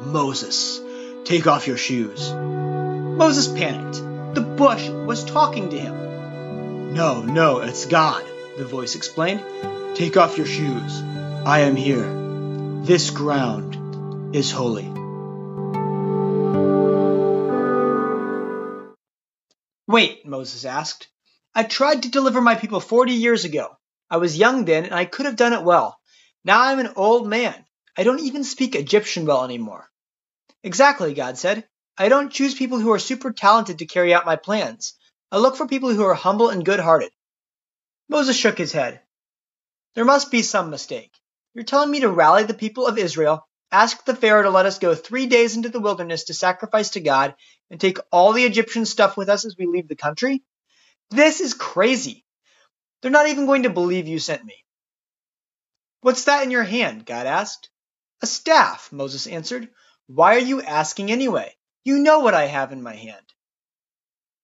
Moses, 0.00 0.80
take 1.24 1.48
off 1.48 1.66
your 1.66 1.76
shoes. 1.76 2.32
Moses 2.32 3.48
panicked. 3.48 4.00
The 4.36 4.40
bush 4.40 4.88
was 4.90 5.24
talking 5.24 5.70
to 5.70 5.78
him. 5.80 6.94
No, 6.94 7.20
no, 7.20 7.58
it's 7.58 7.86
God, 7.86 8.24
the 8.56 8.64
voice 8.64 8.94
explained. 8.94 9.42
Take 9.96 10.16
off 10.16 10.36
your 10.36 10.46
shoes. 10.46 11.02
I 11.44 11.62
am 11.62 11.74
here. 11.74 12.06
This 12.84 13.10
ground 13.10 14.36
is 14.36 14.52
holy. 14.52 14.88
Wait, 19.88 20.24
Moses 20.24 20.64
asked. 20.64 21.08
I 21.56 21.64
tried 21.64 22.04
to 22.04 22.10
deliver 22.10 22.40
my 22.40 22.54
people 22.54 22.78
40 22.78 23.14
years 23.14 23.44
ago. 23.44 23.77
I 24.10 24.16
was 24.18 24.38
young 24.38 24.64
then, 24.64 24.84
and 24.84 24.94
I 24.94 25.04
could 25.04 25.26
have 25.26 25.36
done 25.36 25.52
it 25.52 25.62
well. 25.62 25.98
Now 26.44 26.62
I'm 26.62 26.78
an 26.78 26.92
old 26.96 27.26
man. 27.26 27.54
I 27.96 28.04
don't 28.04 28.20
even 28.20 28.44
speak 28.44 28.74
Egyptian 28.74 29.26
well 29.26 29.44
anymore. 29.44 29.88
Exactly, 30.62 31.14
God 31.14 31.36
said. 31.38 31.66
I 31.96 32.08
don't 32.08 32.32
choose 32.32 32.54
people 32.54 32.78
who 32.78 32.92
are 32.92 32.98
super 32.98 33.32
talented 33.32 33.78
to 33.78 33.86
carry 33.86 34.14
out 34.14 34.26
my 34.26 34.36
plans. 34.36 34.94
I 35.30 35.38
look 35.38 35.56
for 35.56 35.66
people 35.66 35.92
who 35.92 36.04
are 36.04 36.14
humble 36.14 36.48
and 36.48 36.64
good 36.64 36.80
hearted. 36.80 37.10
Moses 38.08 38.36
shook 38.36 38.56
his 38.56 38.72
head. 38.72 39.00
There 39.94 40.04
must 40.04 40.30
be 40.30 40.42
some 40.42 40.70
mistake. 40.70 41.12
You're 41.54 41.64
telling 41.64 41.90
me 41.90 42.00
to 42.00 42.08
rally 42.08 42.44
the 42.44 42.54
people 42.54 42.86
of 42.86 42.98
Israel, 42.98 43.46
ask 43.72 44.04
the 44.04 44.14
Pharaoh 44.14 44.44
to 44.44 44.50
let 44.50 44.64
us 44.64 44.78
go 44.78 44.94
three 44.94 45.26
days 45.26 45.56
into 45.56 45.68
the 45.68 45.80
wilderness 45.80 46.24
to 46.24 46.34
sacrifice 46.34 46.90
to 46.90 47.00
God, 47.00 47.34
and 47.70 47.80
take 47.80 47.98
all 48.12 48.32
the 48.32 48.44
Egyptian 48.44 48.86
stuff 48.86 49.16
with 49.16 49.28
us 49.28 49.44
as 49.44 49.56
we 49.58 49.66
leave 49.66 49.88
the 49.88 49.96
country? 49.96 50.42
This 51.10 51.40
is 51.40 51.52
crazy. 51.52 52.24
They're 53.00 53.10
not 53.10 53.28
even 53.28 53.46
going 53.46 53.64
to 53.64 53.70
believe 53.70 54.08
you 54.08 54.18
sent 54.18 54.44
me. 54.44 54.54
What's 56.00 56.24
that 56.24 56.44
in 56.44 56.50
your 56.50 56.64
hand? 56.64 57.06
God 57.06 57.26
asked. 57.26 57.70
A 58.22 58.26
staff, 58.26 58.90
Moses 58.92 59.26
answered. 59.26 59.68
Why 60.06 60.36
are 60.36 60.40
you 60.40 60.62
asking 60.62 61.10
anyway? 61.10 61.54
You 61.84 61.98
know 61.98 62.20
what 62.20 62.34
I 62.34 62.46
have 62.46 62.72
in 62.72 62.82
my 62.82 62.94
hand. 62.94 63.24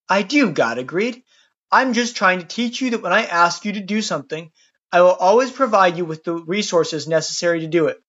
I 0.07 0.21
do, 0.21 0.51
God 0.51 0.77
agreed. 0.77 1.23
I'm 1.71 1.93
just 1.93 2.15
trying 2.15 2.39
to 2.39 2.45
teach 2.45 2.81
you 2.81 2.91
that 2.91 3.01
when 3.01 3.13
I 3.13 3.25
ask 3.25 3.65
you 3.65 3.73
to 3.73 3.81
do 3.81 4.01
something, 4.01 4.51
I 4.91 5.01
will 5.01 5.13
always 5.13 5.51
provide 5.51 5.97
you 5.97 6.05
with 6.05 6.23
the 6.23 6.33
resources 6.33 7.07
necessary 7.07 7.61
to 7.61 7.67
do 7.67 7.87
it. 7.87 8.01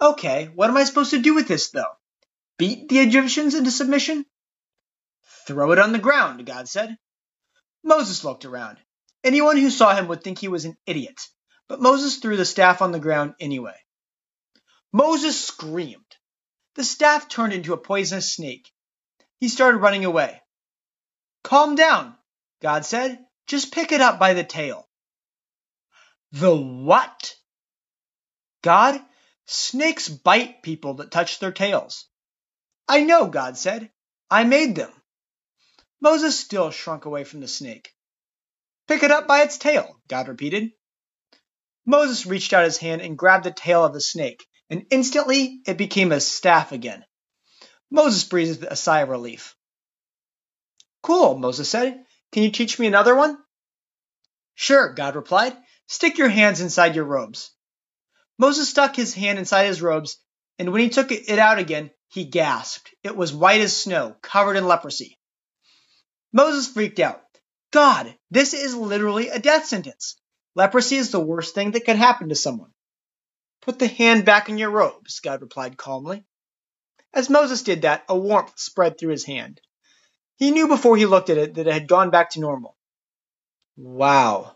Okay, 0.00 0.50
what 0.54 0.68
am 0.68 0.76
I 0.76 0.84
supposed 0.84 1.12
to 1.12 1.22
do 1.22 1.34
with 1.34 1.48
this, 1.48 1.70
though? 1.70 1.84
Beat 2.58 2.88
the 2.88 2.98
Egyptians 2.98 3.54
into 3.54 3.70
submission? 3.70 4.26
Throw 5.46 5.72
it 5.72 5.78
on 5.78 5.92
the 5.92 5.98
ground, 5.98 6.44
God 6.44 6.68
said. 6.68 6.98
Moses 7.82 8.24
looked 8.24 8.44
around. 8.44 8.78
Anyone 9.24 9.56
who 9.56 9.70
saw 9.70 9.96
him 9.96 10.08
would 10.08 10.22
think 10.22 10.38
he 10.38 10.48
was 10.48 10.66
an 10.66 10.76
idiot, 10.84 11.18
but 11.66 11.80
Moses 11.80 12.18
threw 12.18 12.36
the 12.36 12.44
staff 12.44 12.82
on 12.82 12.92
the 12.92 13.00
ground 13.00 13.34
anyway. 13.40 13.76
Moses 14.92 15.42
screamed. 15.42 16.04
The 16.74 16.84
staff 16.84 17.28
turned 17.28 17.54
into 17.54 17.72
a 17.72 17.78
poisonous 17.78 18.34
snake. 18.34 18.70
He 19.40 19.48
started 19.48 19.78
running 19.78 20.04
away. 20.04 20.42
Calm 21.42 21.74
down, 21.74 22.14
God 22.60 22.84
said. 22.84 23.18
Just 23.46 23.72
pick 23.72 23.92
it 23.92 24.02
up 24.02 24.18
by 24.18 24.34
the 24.34 24.44
tail. 24.44 24.86
The 26.32 26.54
what? 26.54 27.34
God, 28.62 29.00
snakes 29.46 30.08
bite 30.08 30.62
people 30.62 30.94
that 30.94 31.10
touch 31.10 31.38
their 31.38 31.52
tails. 31.52 32.06
I 32.88 33.00
know, 33.00 33.28
God 33.28 33.56
said. 33.56 33.90
I 34.30 34.44
made 34.44 34.74
them. 34.74 34.92
Moses 36.00 36.38
still 36.38 36.70
shrunk 36.70 37.06
away 37.06 37.24
from 37.24 37.40
the 37.40 37.48
snake. 37.48 37.93
Pick 38.86 39.02
it 39.02 39.10
up 39.10 39.26
by 39.26 39.42
its 39.42 39.58
tail, 39.58 40.00
God 40.08 40.28
repeated. 40.28 40.72
Moses 41.86 42.26
reached 42.26 42.52
out 42.52 42.64
his 42.64 42.78
hand 42.78 43.02
and 43.02 43.18
grabbed 43.18 43.44
the 43.44 43.50
tail 43.50 43.84
of 43.84 43.92
the 43.92 44.00
snake, 44.00 44.46
and 44.70 44.86
instantly 44.90 45.60
it 45.66 45.78
became 45.78 46.12
a 46.12 46.20
staff 46.20 46.72
again. 46.72 47.04
Moses 47.90 48.24
breathed 48.24 48.64
a 48.64 48.76
sigh 48.76 49.00
of 49.00 49.08
relief. 49.08 49.54
Cool, 51.02 51.36
Moses 51.38 51.68
said. 51.68 52.04
Can 52.32 52.42
you 52.42 52.50
teach 52.50 52.78
me 52.78 52.86
another 52.86 53.14
one? 53.14 53.38
Sure, 54.54 54.92
God 54.92 55.16
replied. 55.16 55.56
Stick 55.86 56.18
your 56.18 56.28
hands 56.28 56.60
inside 56.60 56.96
your 56.96 57.04
robes. 57.04 57.50
Moses 58.38 58.68
stuck 58.68 58.96
his 58.96 59.14
hand 59.14 59.38
inside 59.38 59.66
his 59.66 59.82
robes, 59.82 60.16
and 60.58 60.72
when 60.72 60.80
he 60.80 60.88
took 60.88 61.12
it 61.12 61.38
out 61.38 61.58
again, 61.58 61.90
he 62.08 62.24
gasped. 62.24 62.94
It 63.02 63.16
was 63.16 63.32
white 63.32 63.60
as 63.60 63.76
snow, 63.76 64.16
covered 64.22 64.56
in 64.56 64.66
leprosy. 64.66 65.18
Moses 66.32 66.72
freaked 66.72 67.00
out. 67.00 67.22
God, 67.74 68.14
this 68.30 68.54
is 68.54 68.72
literally 68.76 69.30
a 69.30 69.40
death 69.40 69.66
sentence. 69.66 70.14
Leprosy 70.54 70.94
is 70.94 71.10
the 71.10 71.18
worst 71.18 71.56
thing 71.56 71.72
that 71.72 71.84
could 71.84 71.96
happen 71.96 72.28
to 72.28 72.36
someone. 72.36 72.70
Put 73.62 73.80
the 73.80 73.88
hand 73.88 74.24
back 74.24 74.48
in 74.48 74.58
your 74.58 74.70
robes, 74.70 75.18
God 75.18 75.42
replied 75.42 75.76
calmly. 75.76 76.24
As 77.12 77.28
Moses 77.28 77.64
did 77.64 77.82
that, 77.82 78.04
a 78.08 78.16
warmth 78.16 78.56
spread 78.60 78.96
through 78.96 79.10
his 79.10 79.24
hand. 79.24 79.60
He 80.36 80.52
knew 80.52 80.68
before 80.68 80.96
he 80.96 81.04
looked 81.04 81.30
at 81.30 81.36
it 81.36 81.54
that 81.54 81.66
it 81.66 81.72
had 81.72 81.88
gone 81.88 82.10
back 82.10 82.30
to 82.30 82.40
normal. 82.40 82.76
Wow, 83.76 84.54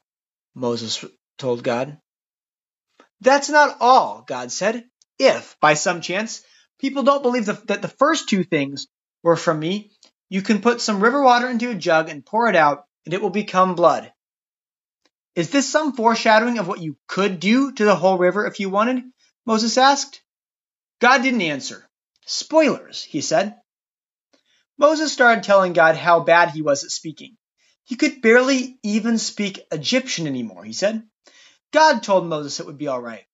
Moses 0.54 1.04
told 1.38 1.64
God. 1.64 1.98
That's 3.20 3.48
not 3.48 3.78
all, 3.80 4.22
God 4.28 4.52
said. 4.52 4.84
If, 5.18 5.56
by 5.58 5.74
some 5.74 6.02
chance, 6.02 6.44
people 6.78 7.02
don't 7.02 7.24
believe 7.24 7.46
the, 7.46 7.60
that 7.66 7.82
the 7.82 7.88
first 7.88 8.28
two 8.28 8.44
things 8.44 8.86
were 9.24 9.34
from 9.34 9.58
me, 9.58 9.90
you 10.28 10.40
can 10.40 10.60
put 10.60 10.80
some 10.80 11.02
river 11.02 11.20
water 11.20 11.48
into 11.48 11.70
a 11.70 11.74
jug 11.74 12.10
and 12.10 12.24
pour 12.24 12.48
it 12.48 12.54
out, 12.54 12.84
and 13.08 13.14
it 13.14 13.22
will 13.22 13.30
become 13.30 13.74
blood. 13.74 14.12
Is 15.34 15.48
this 15.48 15.66
some 15.66 15.94
foreshadowing 15.94 16.58
of 16.58 16.68
what 16.68 16.82
you 16.82 16.94
could 17.06 17.40
do 17.40 17.72
to 17.72 17.84
the 17.86 17.96
whole 17.96 18.18
river 18.18 18.44
if 18.44 18.60
you 18.60 18.68
wanted? 18.68 19.02
Moses 19.46 19.78
asked. 19.78 20.20
God 21.00 21.22
didn't 21.22 21.40
answer. 21.40 21.88
Spoilers, 22.26 23.02
he 23.02 23.22
said. 23.22 23.56
Moses 24.76 25.10
started 25.10 25.42
telling 25.42 25.72
God 25.72 25.96
how 25.96 26.20
bad 26.20 26.50
he 26.50 26.60
was 26.60 26.84
at 26.84 26.90
speaking. 26.90 27.38
He 27.84 27.96
could 27.96 28.20
barely 28.20 28.78
even 28.82 29.16
speak 29.16 29.66
Egyptian 29.72 30.26
anymore, 30.26 30.62
he 30.62 30.74
said. 30.74 31.02
God 31.72 32.02
told 32.02 32.26
Moses 32.26 32.60
it 32.60 32.66
would 32.66 32.76
be 32.76 32.88
all 32.88 33.00
right. 33.00 33.24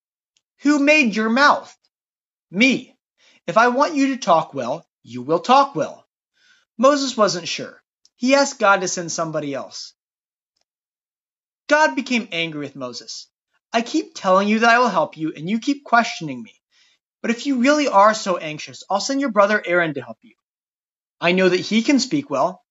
Who 0.63 0.79
made 0.79 1.17
your 1.17 1.31
mouth? 1.31 1.77
Me. 2.49 2.97
If 3.49 3.57
I 3.57 3.69
want 3.69 3.97
you 3.97 4.15
to 4.15 4.19
talk 4.19 4.55
well, 4.55 4.87
you 5.03 5.23
will 5.23 5.41
talk 5.41 5.75
well. 5.75 6.07
Moses 6.79 7.17
wasn't 7.17 7.49
sure. 7.49 7.83
He 8.17 8.35
asked 8.35 8.59
God 8.59 8.81
to 8.81 8.89
send 8.89 9.11
somebody 9.11 9.55
else. 9.55 9.95
God 11.69 11.95
became 11.95 12.29
angry 12.33 12.61
with 12.61 12.77
Moses. 12.77 13.29
I 13.73 13.83
keep 13.83 14.15
telling 14.15 14.49
you 14.49 14.61
that 14.61 14.71
I 14.71 14.79
will 14.79 14.89
help 14.89 15.17
you, 15.17 15.33
and 15.35 15.49
you 15.49 15.59
keep 15.59 15.85
questioning 15.85 16.43
me. 16.43 16.53
But 17.23 17.31
if 17.31 17.47
you 17.47 17.61
really 17.61 17.89
are 17.89 18.15
so 18.15 18.37
anxious, 18.37 18.83
I'll 18.89 19.01
send 19.01 19.21
your 19.21 19.31
brother 19.31 19.63
Aaron 19.65 19.95
to 19.95 20.03
help 20.03 20.19
you. 20.23 20.35
I 21.21 21.33
know 21.33 21.49
that 21.49 21.61
he 21.61 21.83
can 21.83 21.99
speak 21.99 22.29
well. 22.29 22.63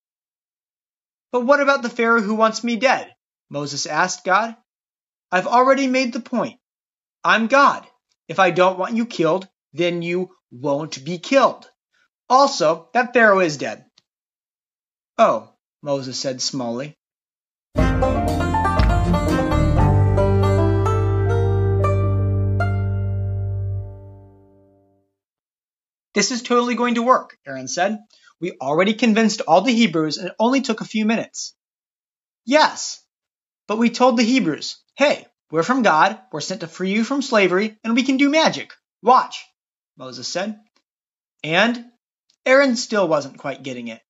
But 1.31 1.45
what 1.45 1.59
about 1.59 1.81
the 1.81 1.89
Pharaoh 1.89 2.21
who 2.21 2.35
wants 2.35 2.63
me 2.63 2.75
dead? 2.75 3.13
Moses 3.49 3.87
asked 3.87 4.23
God. 4.23 4.55
I've 5.31 5.47
already 5.47 5.87
made 5.87 6.13
the 6.13 6.19
point. 6.19 6.59
I'm 7.23 7.47
God. 7.47 7.87
If 8.27 8.39
I 8.39 8.51
don't 8.51 8.77
want 8.77 8.95
you 8.95 9.05
killed, 9.07 9.47
then 9.73 10.03
you 10.03 10.29
won't 10.51 11.03
be 11.03 11.17
killed. 11.17 11.67
Also, 12.29 12.89
that 12.93 13.13
Pharaoh 13.13 13.39
is 13.39 13.57
dead. 13.57 13.85
Oh, 15.17 15.53
Moses 15.83 16.17
said 16.17 16.37
smallly. 16.37 16.95
This 26.15 26.31
is 26.31 26.41
totally 26.41 26.75
going 26.75 26.95
to 26.95 27.03
work, 27.03 27.37
Aaron 27.45 27.67
said. 27.67 27.99
We 28.39 28.53
already 28.59 28.93
convinced 28.93 29.41
all 29.41 29.61
the 29.61 29.71
Hebrews 29.71 30.17
and 30.17 30.29
it 30.29 30.35
only 30.39 30.61
took 30.61 30.81
a 30.81 30.85
few 30.85 31.05
minutes. 31.05 31.55
Yes, 32.45 33.03
but 33.67 33.77
we 33.77 33.89
told 33.89 34.17
the 34.17 34.23
Hebrews, 34.23 34.81
hey, 34.95 35.25
we're 35.51 35.63
from 35.63 35.83
God, 35.83 36.19
we're 36.31 36.41
sent 36.41 36.61
to 36.61 36.67
free 36.67 36.91
you 36.91 37.03
from 37.03 37.21
slavery, 37.21 37.77
and 37.83 37.95
we 37.95 38.03
can 38.03 38.17
do 38.17 38.29
magic. 38.29 38.73
Watch, 39.01 39.45
Moses 39.95 40.27
said. 40.27 40.59
And 41.43 41.85
Aaron 42.45 42.75
still 42.75 43.07
wasn't 43.07 43.37
quite 43.37 43.63
getting 43.63 43.87
it. 43.87 44.01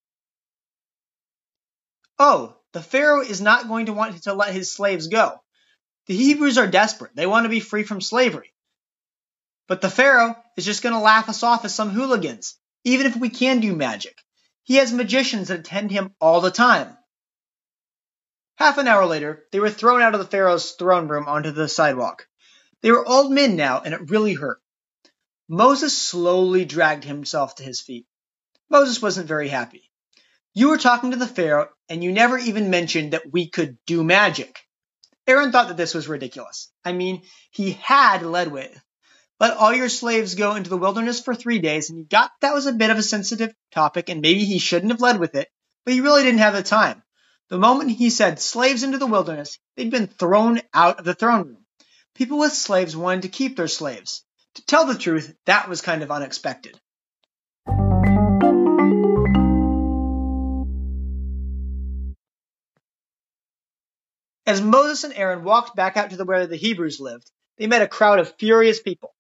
Oh, 2.19 2.55
the 2.73 2.81
Pharaoh 2.81 3.21
is 3.21 3.41
not 3.41 3.67
going 3.67 3.87
to 3.87 3.93
want 3.93 4.23
to 4.23 4.33
let 4.33 4.53
his 4.53 4.73
slaves 4.73 5.07
go. 5.07 5.41
The 6.07 6.15
Hebrews 6.15 6.57
are 6.57 6.67
desperate. 6.67 7.15
They 7.15 7.25
want 7.25 7.45
to 7.45 7.49
be 7.49 7.59
free 7.59 7.83
from 7.83 8.01
slavery. 8.01 8.53
But 9.67 9.81
the 9.81 9.89
Pharaoh 9.89 10.35
is 10.57 10.65
just 10.65 10.83
going 10.83 10.93
to 10.93 10.99
laugh 10.99 11.29
us 11.29 11.43
off 11.43 11.65
as 11.65 11.73
some 11.73 11.89
hooligans, 11.89 12.57
even 12.83 13.05
if 13.05 13.15
we 13.15 13.29
can 13.29 13.59
do 13.59 13.75
magic. 13.75 14.17
He 14.63 14.75
has 14.75 14.91
magicians 14.91 15.47
that 15.47 15.59
attend 15.59 15.91
him 15.91 16.13
all 16.19 16.41
the 16.41 16.51
time. 16.51 16.97
Half 18.55 18.77
an 18.77 18.87
hour 18.87 19.05
later, 19.05 19.45
they 19.51 19.59
were 19.59 19.69
thrown 19.69 20.01
out 20.01 20.13
of 20.13 20.19
the 20.19 20.27
Pharaoh's 20.27 20.71
throne 20.73 21.07
room 21.07 21.27
onto 21.27 21.51
the 21.51 21.67
sidewalk. 21.67 22.27
They 22.81 22.91
were 22.91 23.07
old 23.07 23.31
men 23.31 23.55
now, 23.55 23.81
and 23.81 23.93
it 23.93 24.09
really 24.09 24.33
hurt. 24.33 24.61
Moses 25.47 25.97
slowly 25.97 26.65
dragged 26.65 27.03
himself 27.03 27.55
to 27.55 27.63
his 27.63 27.81
feet. 27.81 28.05
Moses 28.69 29.01
wasn't 29.01 29.27
very 29.27 29.49
happy. 29.49 29.89
You 30.55 30.69
were 30.69 30.77
talking 30.77 31.11
to 31.11 31.17
the 31.17 31.27
Pharaoh, 31.27 31.69
and 31.89 32.03
you 32.03 32.11
never 32.11 32.37
even 32.37 32.69
mentioned 32.69 33.13
that 33.13 33.31
we 33.31 33.49
could 33.49 33.77
do 33.87 34.03
magic. 34.03 34.59
Aaron 35.25 35.51
thought 35.51 35.69
that 35.69 35.77
this 35.77 35.95
was 35.95 36.07
ridiculous. 36.07 36.71
I 36.85 36.91
mean, 36.91 37.23
he 37.49 37.71
had 37.71 38.23
led 38.23 38.51
with, 38.51 38.79
let 39.39 39.57
all 39.57 39.73
your 39.73 39.89
slaves 39.89 40.35
go 40.35 40.55
into 40.55 40.69
the 40.69 40.77
wilderness 40.77 41.19
for 41.19 41.33
three 41.33 41.59
days, 41.59 41.89
and 41.89 41.97
he 41.97 42.05
got 42.05 42.31
that 42.41 42.53
was 42.53 42.67
a 42.67 42.71
bit 42.73 42.91
of 42.91 42.97
a 42.97 43.03
sensitive 43.03 43.53
topic, 43.71 44.09
and 44.09 44.21
maybe 44.21 44.45
he 44.45 44.59
shouldn't 44.59 44.91
have 44.91 45.01
led 45.01 45.19
with 45.19 45.35
it, 45.35 45.49
but 45.85 45.93
he 45.93 46.01
really 46.01 46.23
didn't 46.23 46.39
have 46.39 46.53
the 46.53 46.63
time. 46.63 47.01
The 47.49 47.57
moment 47.57 47.91
he 47.91 48.09
said 48.09 48.39
slaves 48.39 48.83
into 48.83 48.99
the 48.99 49.07
wilderness, 49.07 49.57
they'd 49.75 49.91
been 49.91 50.07
thrown 50.07 50.61
out 50.73 50.99
of 50.99 51.05
the 51.05 51.15
throne 51.15 51.47
room. 51.47 51.65
People 52.15 52.37
with 52.37 52.53
slaves 52.53 52.95
wanted 52.95 53.23
to 53.23 53.29
keep 53.29 53.57
their 53.57 53.67
slaves. 53.67 54.23
To 54.55 54.65
tell 54.65 54.85
the 54.85 54.97
truth, 54.97 55.35
that 55.45 55.67
was 55.67 55.81
kind 55.81 56.03
of 56.03 56.11
unexpected. 56.11 56.79
As 64.45 64.61
Moses 64.61 65.03
and 65.03 65.13
Aaron 65.13 65.43
walked 65.43 65.75
back 65.75 65.95
out 65.95 66.09
to 66.09 66.17
the 66.17 66.25
where 66.25 66.47
the 66.47 66.55
Hebrews 66.55 66.99
lived, 66.99 67.31
they 67.57 67.67
met 67.67 67.81
a 67.81 67.87
crowd 67.87 68.19
of 68.19 68.35
furious 68.37 68.81
people. 68.81 69.13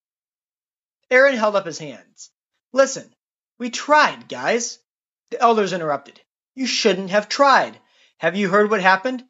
Aaron 1.09 1.35
held 1.35 1.55
up 1.55 1.65
his 1.65 1.77
hands. 1.79 2.31
Listen, 2.73 3.13
we 3.57 3.69
tried, 3.69 4.27
guys. 4.27 4.79
The 5.29 5.39
elders 5.39 5.73
interrupted. 5.73 6.19
You 6.55 6.65
shouldn't 6.65 7.11
have 7.11 7.29
tried. 7.29 7.79
Have 8.17 8.35
you 8.35 8.49
heard 8.49 8.69
what 8.69 8.81
happened? 8.81 9.23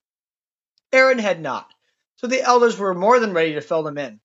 Aaron 0.91 1.19
had 1.19 1.41
not, 1.41 1.71
so 2.17 2.27
the 2.27 2.41
elders 2.41 2.77
were 2.77 2.93
more 2.93 3.19
than 3.19 3.33
ready 3.33 3.53
to 3.55 3.61
fill 3.61 3.83
them 3.83 3.97
in. 3.97 4.19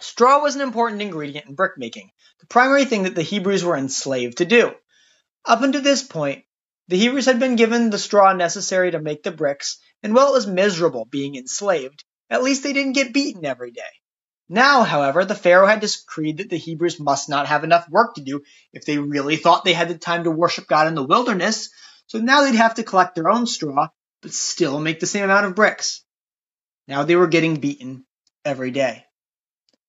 Straw 0.00 0.40
was 0.40 0.54
an 0.54 0.60
important 0.62 1.02
ingredient 1.02 1.46
in 1.46 1.54
brickmaking, 1.54 2.10
the 2.40 2.46
primary 2.46 2.84
thing 2.84 3.02
that 3.02 3.14
the 3.14 3.22
Hebrews 3.22 3.64
were 3.64 3.76
enslaved 3.76 4.38
to 4.38 4.44
do. 4.44 4.74
Up 5.44 5.62
until 5.62 5.82
this 5.82 6.02
point, 6.02 6.44
the 6.88 6.96
Hebrews 6.96 7.26
had 7.26 7.40
been 7.40 7.56
given 7.56 7.90
the 7.90 7.98
straw 7.98 8.32
necessary 8.32 8.90
to 8.92 9.00
make 9.00 9.22
the 9.22 9.30
bricks, 9.30 9.78
and 10.02 10.14
while 10.14 10.28
it 10.28 10.32
was 10.32 10.46
miserable 10.46 11.04
being 11.04 11.36
enslaved, 11.36 12.04
at 12.30 12.42
least 12.42 12.62
they 12.62 12.72
didn't 12.72 12.92
get 12.92 13.12
beaten 13.12 13.44
every 13.44 13.70
day. 13.70 13.82
Now, 14.48 14.82
however, 14.82 15.24
the 15.24 15.34
Pharaoh 15.34 15.66
had 15.66 15.80
decreed 15.80 16.38
that 16.38 16.48
the 16.48 16.56
Hebrews 16.56 16.98
must 16.98 17.28
not 17.28 17.46
have 17.46 17.64
enough 17.64 17.88
work 17.90 18.14
to 18.14 18.22
do 18.22 18.42
if 18.72 18.86
they 18.86 18.98
really 18.98 19.36
thought 19.36 19.64
they 19.64 19.74
had 19.74 19.88
the 19.88 19.98
time 19.98 20.24
to 20.24 20.30
worship 20.30 20.66
God 20.66 20.86
in 20.86 20.94
the 20.94 21.04
wilderness, 21.04 21.70
so 22.06 22.18
now 22.18 22.42
they'd 22.42 22.54
have 22.54 22.76
to 22.76 22.82
collect 22.82 23.14
their 23.14 23.28
own 23.28 23.46
straw, 23.46 23.88
but 24.22 24.32
still 24.32 24.80
make 24.80 25.00
the 25.00 25.06
same 25.06 25.24
amount 25.24 25.46
of 25.46 25.54
bricks. 25.54 26.02
Now 26.86 27.02
they 27.02 27.16
were 27.16 27.26
getting 27.26 27.56
beaten 27.56 28.06
every 28.44 28.70
day. 28.70 29.04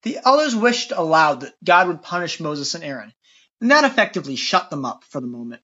The 0.04 0.20
elders 0.26 0.56
wished 0.56 0.92
aloud 0.92 1.42
that 1.42 1.64
God 1.64 1.88
would 1.88 2.02
punish 2.02 2.40
Moses 2.40 2.76
and 2.76 2.84
Aaron, 2.84 3.14
and 3.62 3.72
that 3.72 3.86
effectively 3.86 4.36
shut 4.36 4.70
them 4.70 4.84
up 4.84 5.06
for 5.06 5.22
the 5.22 5.28
moment. 5.28 5.62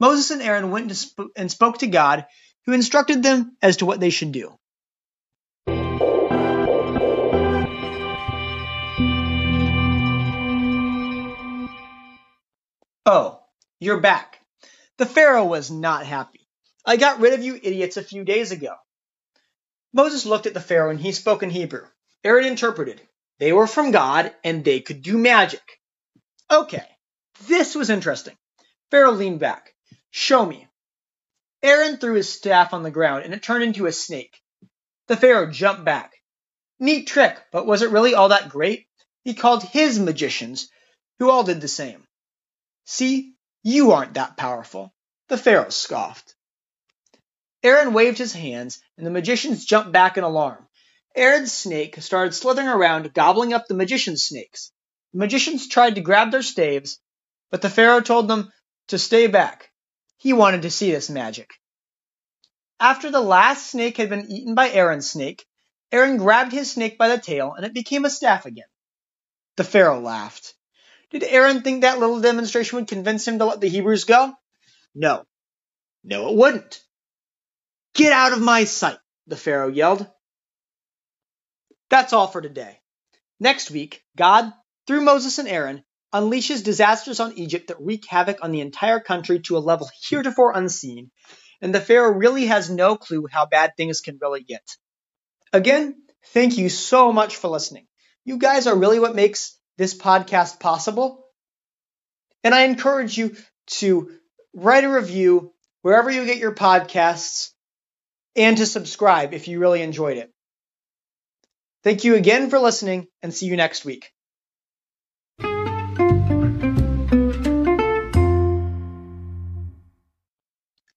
Moses 0.00 0.30
and 0.30 0.42
Aaron 0.42 0.70
went 0.70 0.92
and 1.36 1.50
spoke 1.50 1.78
to 1.78 1.86
God, 1.86 2.26
who 2.66 2.72
instructed 2.72 3.22
them 3.22 3.56
as 3.62 3.78
to 3.78 3.86
what 3.86 4.00
they 4.00 4.10
should 4.10 4.32
do. 4.32 4.54
Oh, 13.06 13.42
you're 13.80 14.00
back. 14.00 14.40
The 14.96 15.06
Pharaoh 15.06 15.44
was 15.44 15.70
not 15.70 16.06
happy. 16.06 16.40
I 16.86 16.96
got 16.96 17.20
rid 17.20 17.34
of 17.34 17.42
you 17.42 17.54
idiots 17.62 17.96
a 17.96 18.02
few 18.02 18.24
days 18.24 18.50
ago. 18.50 18.74
Moses 19.92 20.24
looked 20.24 20.46
at 20.46 20.54
the 20.54 20.60
Pharaoh 20.60 20.90
and 20.90 21.00
he 21.00 21.12
spoke 21.12 21.42
in 21.42 21.50
Hebrew. 21.50 21.86
Aaron 22.24 22.46
interpreted. 22.46 23.00
They 23.38 23.52
were 23.52 23.66
from 23.66 23.90
God 23.90 24.32
and 24.42 24.64
they 24.64 24.80
could 24.80 25.02
do 25.02 25.18
magic. 25.18 25.62
Okay, 26.50 26.86
this 27.46 27.74
was 27.74 27.90
interesting. 27.90 28.36
Pharaoh 28.90 29.12
leaned 29.12 29.40
back. 29.40 29.74
Show 30.10 30.44
me. 30.44 30.66
Aaron 31.64 31.96
threw 31.96 32.14
his 32.14 32.30
staff 32.30 32.74
on 32.74 32.82
the 32.82 32.90
ground 32.90 33.24
and 33.24 33.32
it 33.32 33.42
turned 33.42 33.64
into 33.64 33.86
a 33.86 33.92
snake. 33.92 34.38
The 35.08 35.16
Pharaoh 35.16 35.50
jumped 35.50 35.84
back. 35.84 36.12
Neat 36.78 37.06
trick, 37.06 37.38
but 37.52 37.66
was 37.66 37.80
it 37.80 37.90
really 37.90 38.14
all 38.14 38.28
that 38.28 38.50
great? 38.50 38.86
He 39.24 39.32
called 39.32 39.62
his 39.62 39.98
magicians, 39.98 40.68
who 41.18 41.30
all 41.30 41.42
did 41.42 41.62
the 41.62 41.68
same. 41.68 42.06
See, 42.84 43.32
you 43.62 43.92
aren't 43.92 44.14
that 44.14 44.36
powerful. 44.36 44.92
The 45.28 45.38
Pharaoh 45.38 45.70
scoffed. 45.70 46.34
Aaron 47.62 47.94
waved 47.94 48.18
his 48.18 48.34
hands, 48.34 48.82
and 48.98 49.06
the 49.06 49.10
magicians 49.10 49.64
jumped 49.64 49.90
back 49.90 50.18
in 50.18 50.24
alarm. 50.24 50.68
Aaron's 51.16 51.52
snake 51.52 51.96
started 52.02 52.34
slithering 52.34 52.68
around, 52.68 53.14
gobbling 53.14 53.54
up 53.54 53.66
the 53.66 53.74
magician's 53.74 54.22
snakes. 54.22 54.70
The 55.14 55.20
magicians 55.20 55.66
tried 55.66 55.94
to 55.94 56.02
grab 56.02 56.30
their 56.30 56.42
staves, 56.42 57.00
but 57.50 57.62
the 57.62 57.70
Pharaoh 57.70 58.02
told 58.02 58.28
them 58.28 58.52
to 58.88 58.98
stay 58.98 59.28
back. 59.28 59.70
He 60.24 60.32
wanted 60.32 60.62
to 60.62 60.70
see 60.70 60.90
this 60.90 61.10
magic. 61.10 61.52
After 62.80 63.10
the 63.10 63.20
last 63.20 63.66
snake 63.70 63.98
had 63.98 64.08
been 64.08 64.30
eaten 64.30 64.54
by 64.54 64.70
Aaron's 64.70 65.10
snake, 65.10 65.44
Aaron 65.92 66.16
grabbed 66.16 66.50
his 66.50 66.72
snake 66.72 66.96
by 66.96 67.08
the 67.08 67.18
tail 67.18 67.52
and 67.52 67.66
it 67.66 67.74
became 67.74 68.06
a 68.06 68.10
staff 68.10 68.46
again. 68.46 68.64
The 69.56 69.64
Pharaoh 69.64 70.00
laughed. 70.00 70.54
Did 71.10 71.24
Aaron 71.24 71.60
think 71.60 71.82
that 71.82 71.98
little 71.98 72.22
demonstration 72.22 72.76
would 72.76 72.88
convince 72.88 73.28
him 73.28 73.38
to 73.38 73.44
let 73.44 73.60
the 73.60 73.68
Hebrews 73.68 74.04
go? 74.04 74.32
No. 74.94 75.26
No, 76.02 76.30
it 76.30 76.36
wouldn't. 76.36 76.82
Get 77.92 78.14
out 78.14 78.32
of 78.32 78.40
my 78.40 78.64
sight, 78.64 78.96
the 79.26 79.36
Pharaoh 79.36 79.68
yelled. 79.68 80.10
That's 81.90 82.14
all 82.14 82.28
for 82.28 82.40
today. 82.40 82.80
Next 83.40 83.70
week, 83.70 84.02
God, 84.16 84.54
through 84.86 85.02
Moses 85.02 85.38
and 85.38 85.48
Aaron, 85.48 85.84
unleashes 86.14 86.62
disasters 86.62 87.18
on 87.18 87.36
Egypt 87.36 87.68
that 87.68 87.80
wreak 87.80 88.06
havoc 88.06 88.38
on 88.42 88.52
the 88.52 88.60
entire 88.60 89.00
country 89.00 89.40
to 89.40 89.56
a 89.56 89.58
level 89.58 89.90
heretofore 90.08 90.56
unseen, 90.56 91.10
and 91.60 91.74
the 91.74 91.80
Pharaoh 91.80 92.12
really 92.12 92.46
has 92.46 92.70
no 92.70 92.96
clue 92.96 93.26
how 93.30 93.46
bad 93.46 93.72
things 93.76 94.00
can 94.00 94.18
really 94.20 94.42
get. 94.42 94.76
Again, 95.52 95.96
thank 96.26 96.56
you 96.56 96.68
so 96.68 97.12
much 97.12 97.36
for 97.36 97.48
listening. 97.48 97.86
You 98.24 98.38
guys 98.38 98.66
are 98.66 98.76
really 98.76 99.00
what 99.00 99.16
makes 99.16 99.58
this 99.76 99.94
podcast 99.94 100.60
possible. 100.60 101.26
And 102.44 102.54
I 102.54 102.62
encourage 102.62 103.18
you 103.18 103.36
to 103.78 104.10
write 104.54 104.84
a 104.84 104.90
review 104.90 105.52
wherever 105.82 106.10
you 106.10 106.24
get 106.26 106.38
your 106.38 106.54
podcasts 106.54 107.50
and 108.36 108.56
to 108.56 108.66
subscribe 108.66 109.34
if 109.34 109.48
you 109.48 109.58
really 109.58 109.82
enjoyed 109.82 110.18
it. 110.18 110.30
Thank 111.82 112.04
you 112.04 112.14
again 112.14 112.50
for 112.50 112.58
listening 112.58 113.08
and 113.22 113.34
see 113.34 113.46
you 113.46 113.56
next 113.56 113.84
week. 113.84 114.13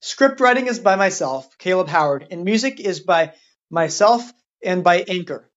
Script 0.08 0.40
writing 0.40 0.68
is 0.68 0.80
by 0.80 0.96
myself, 0.96 1.58
Caleb 1.58 1.90
Howard, 1.90 2.28
and 2.32 2.46
music 2.46 2.80
is 2.80 3.02
by 3.02 3.34
myself 3.70 4.24
and 4.64 4.82
by 4.82 5.04
Anchor. 5.06 5.52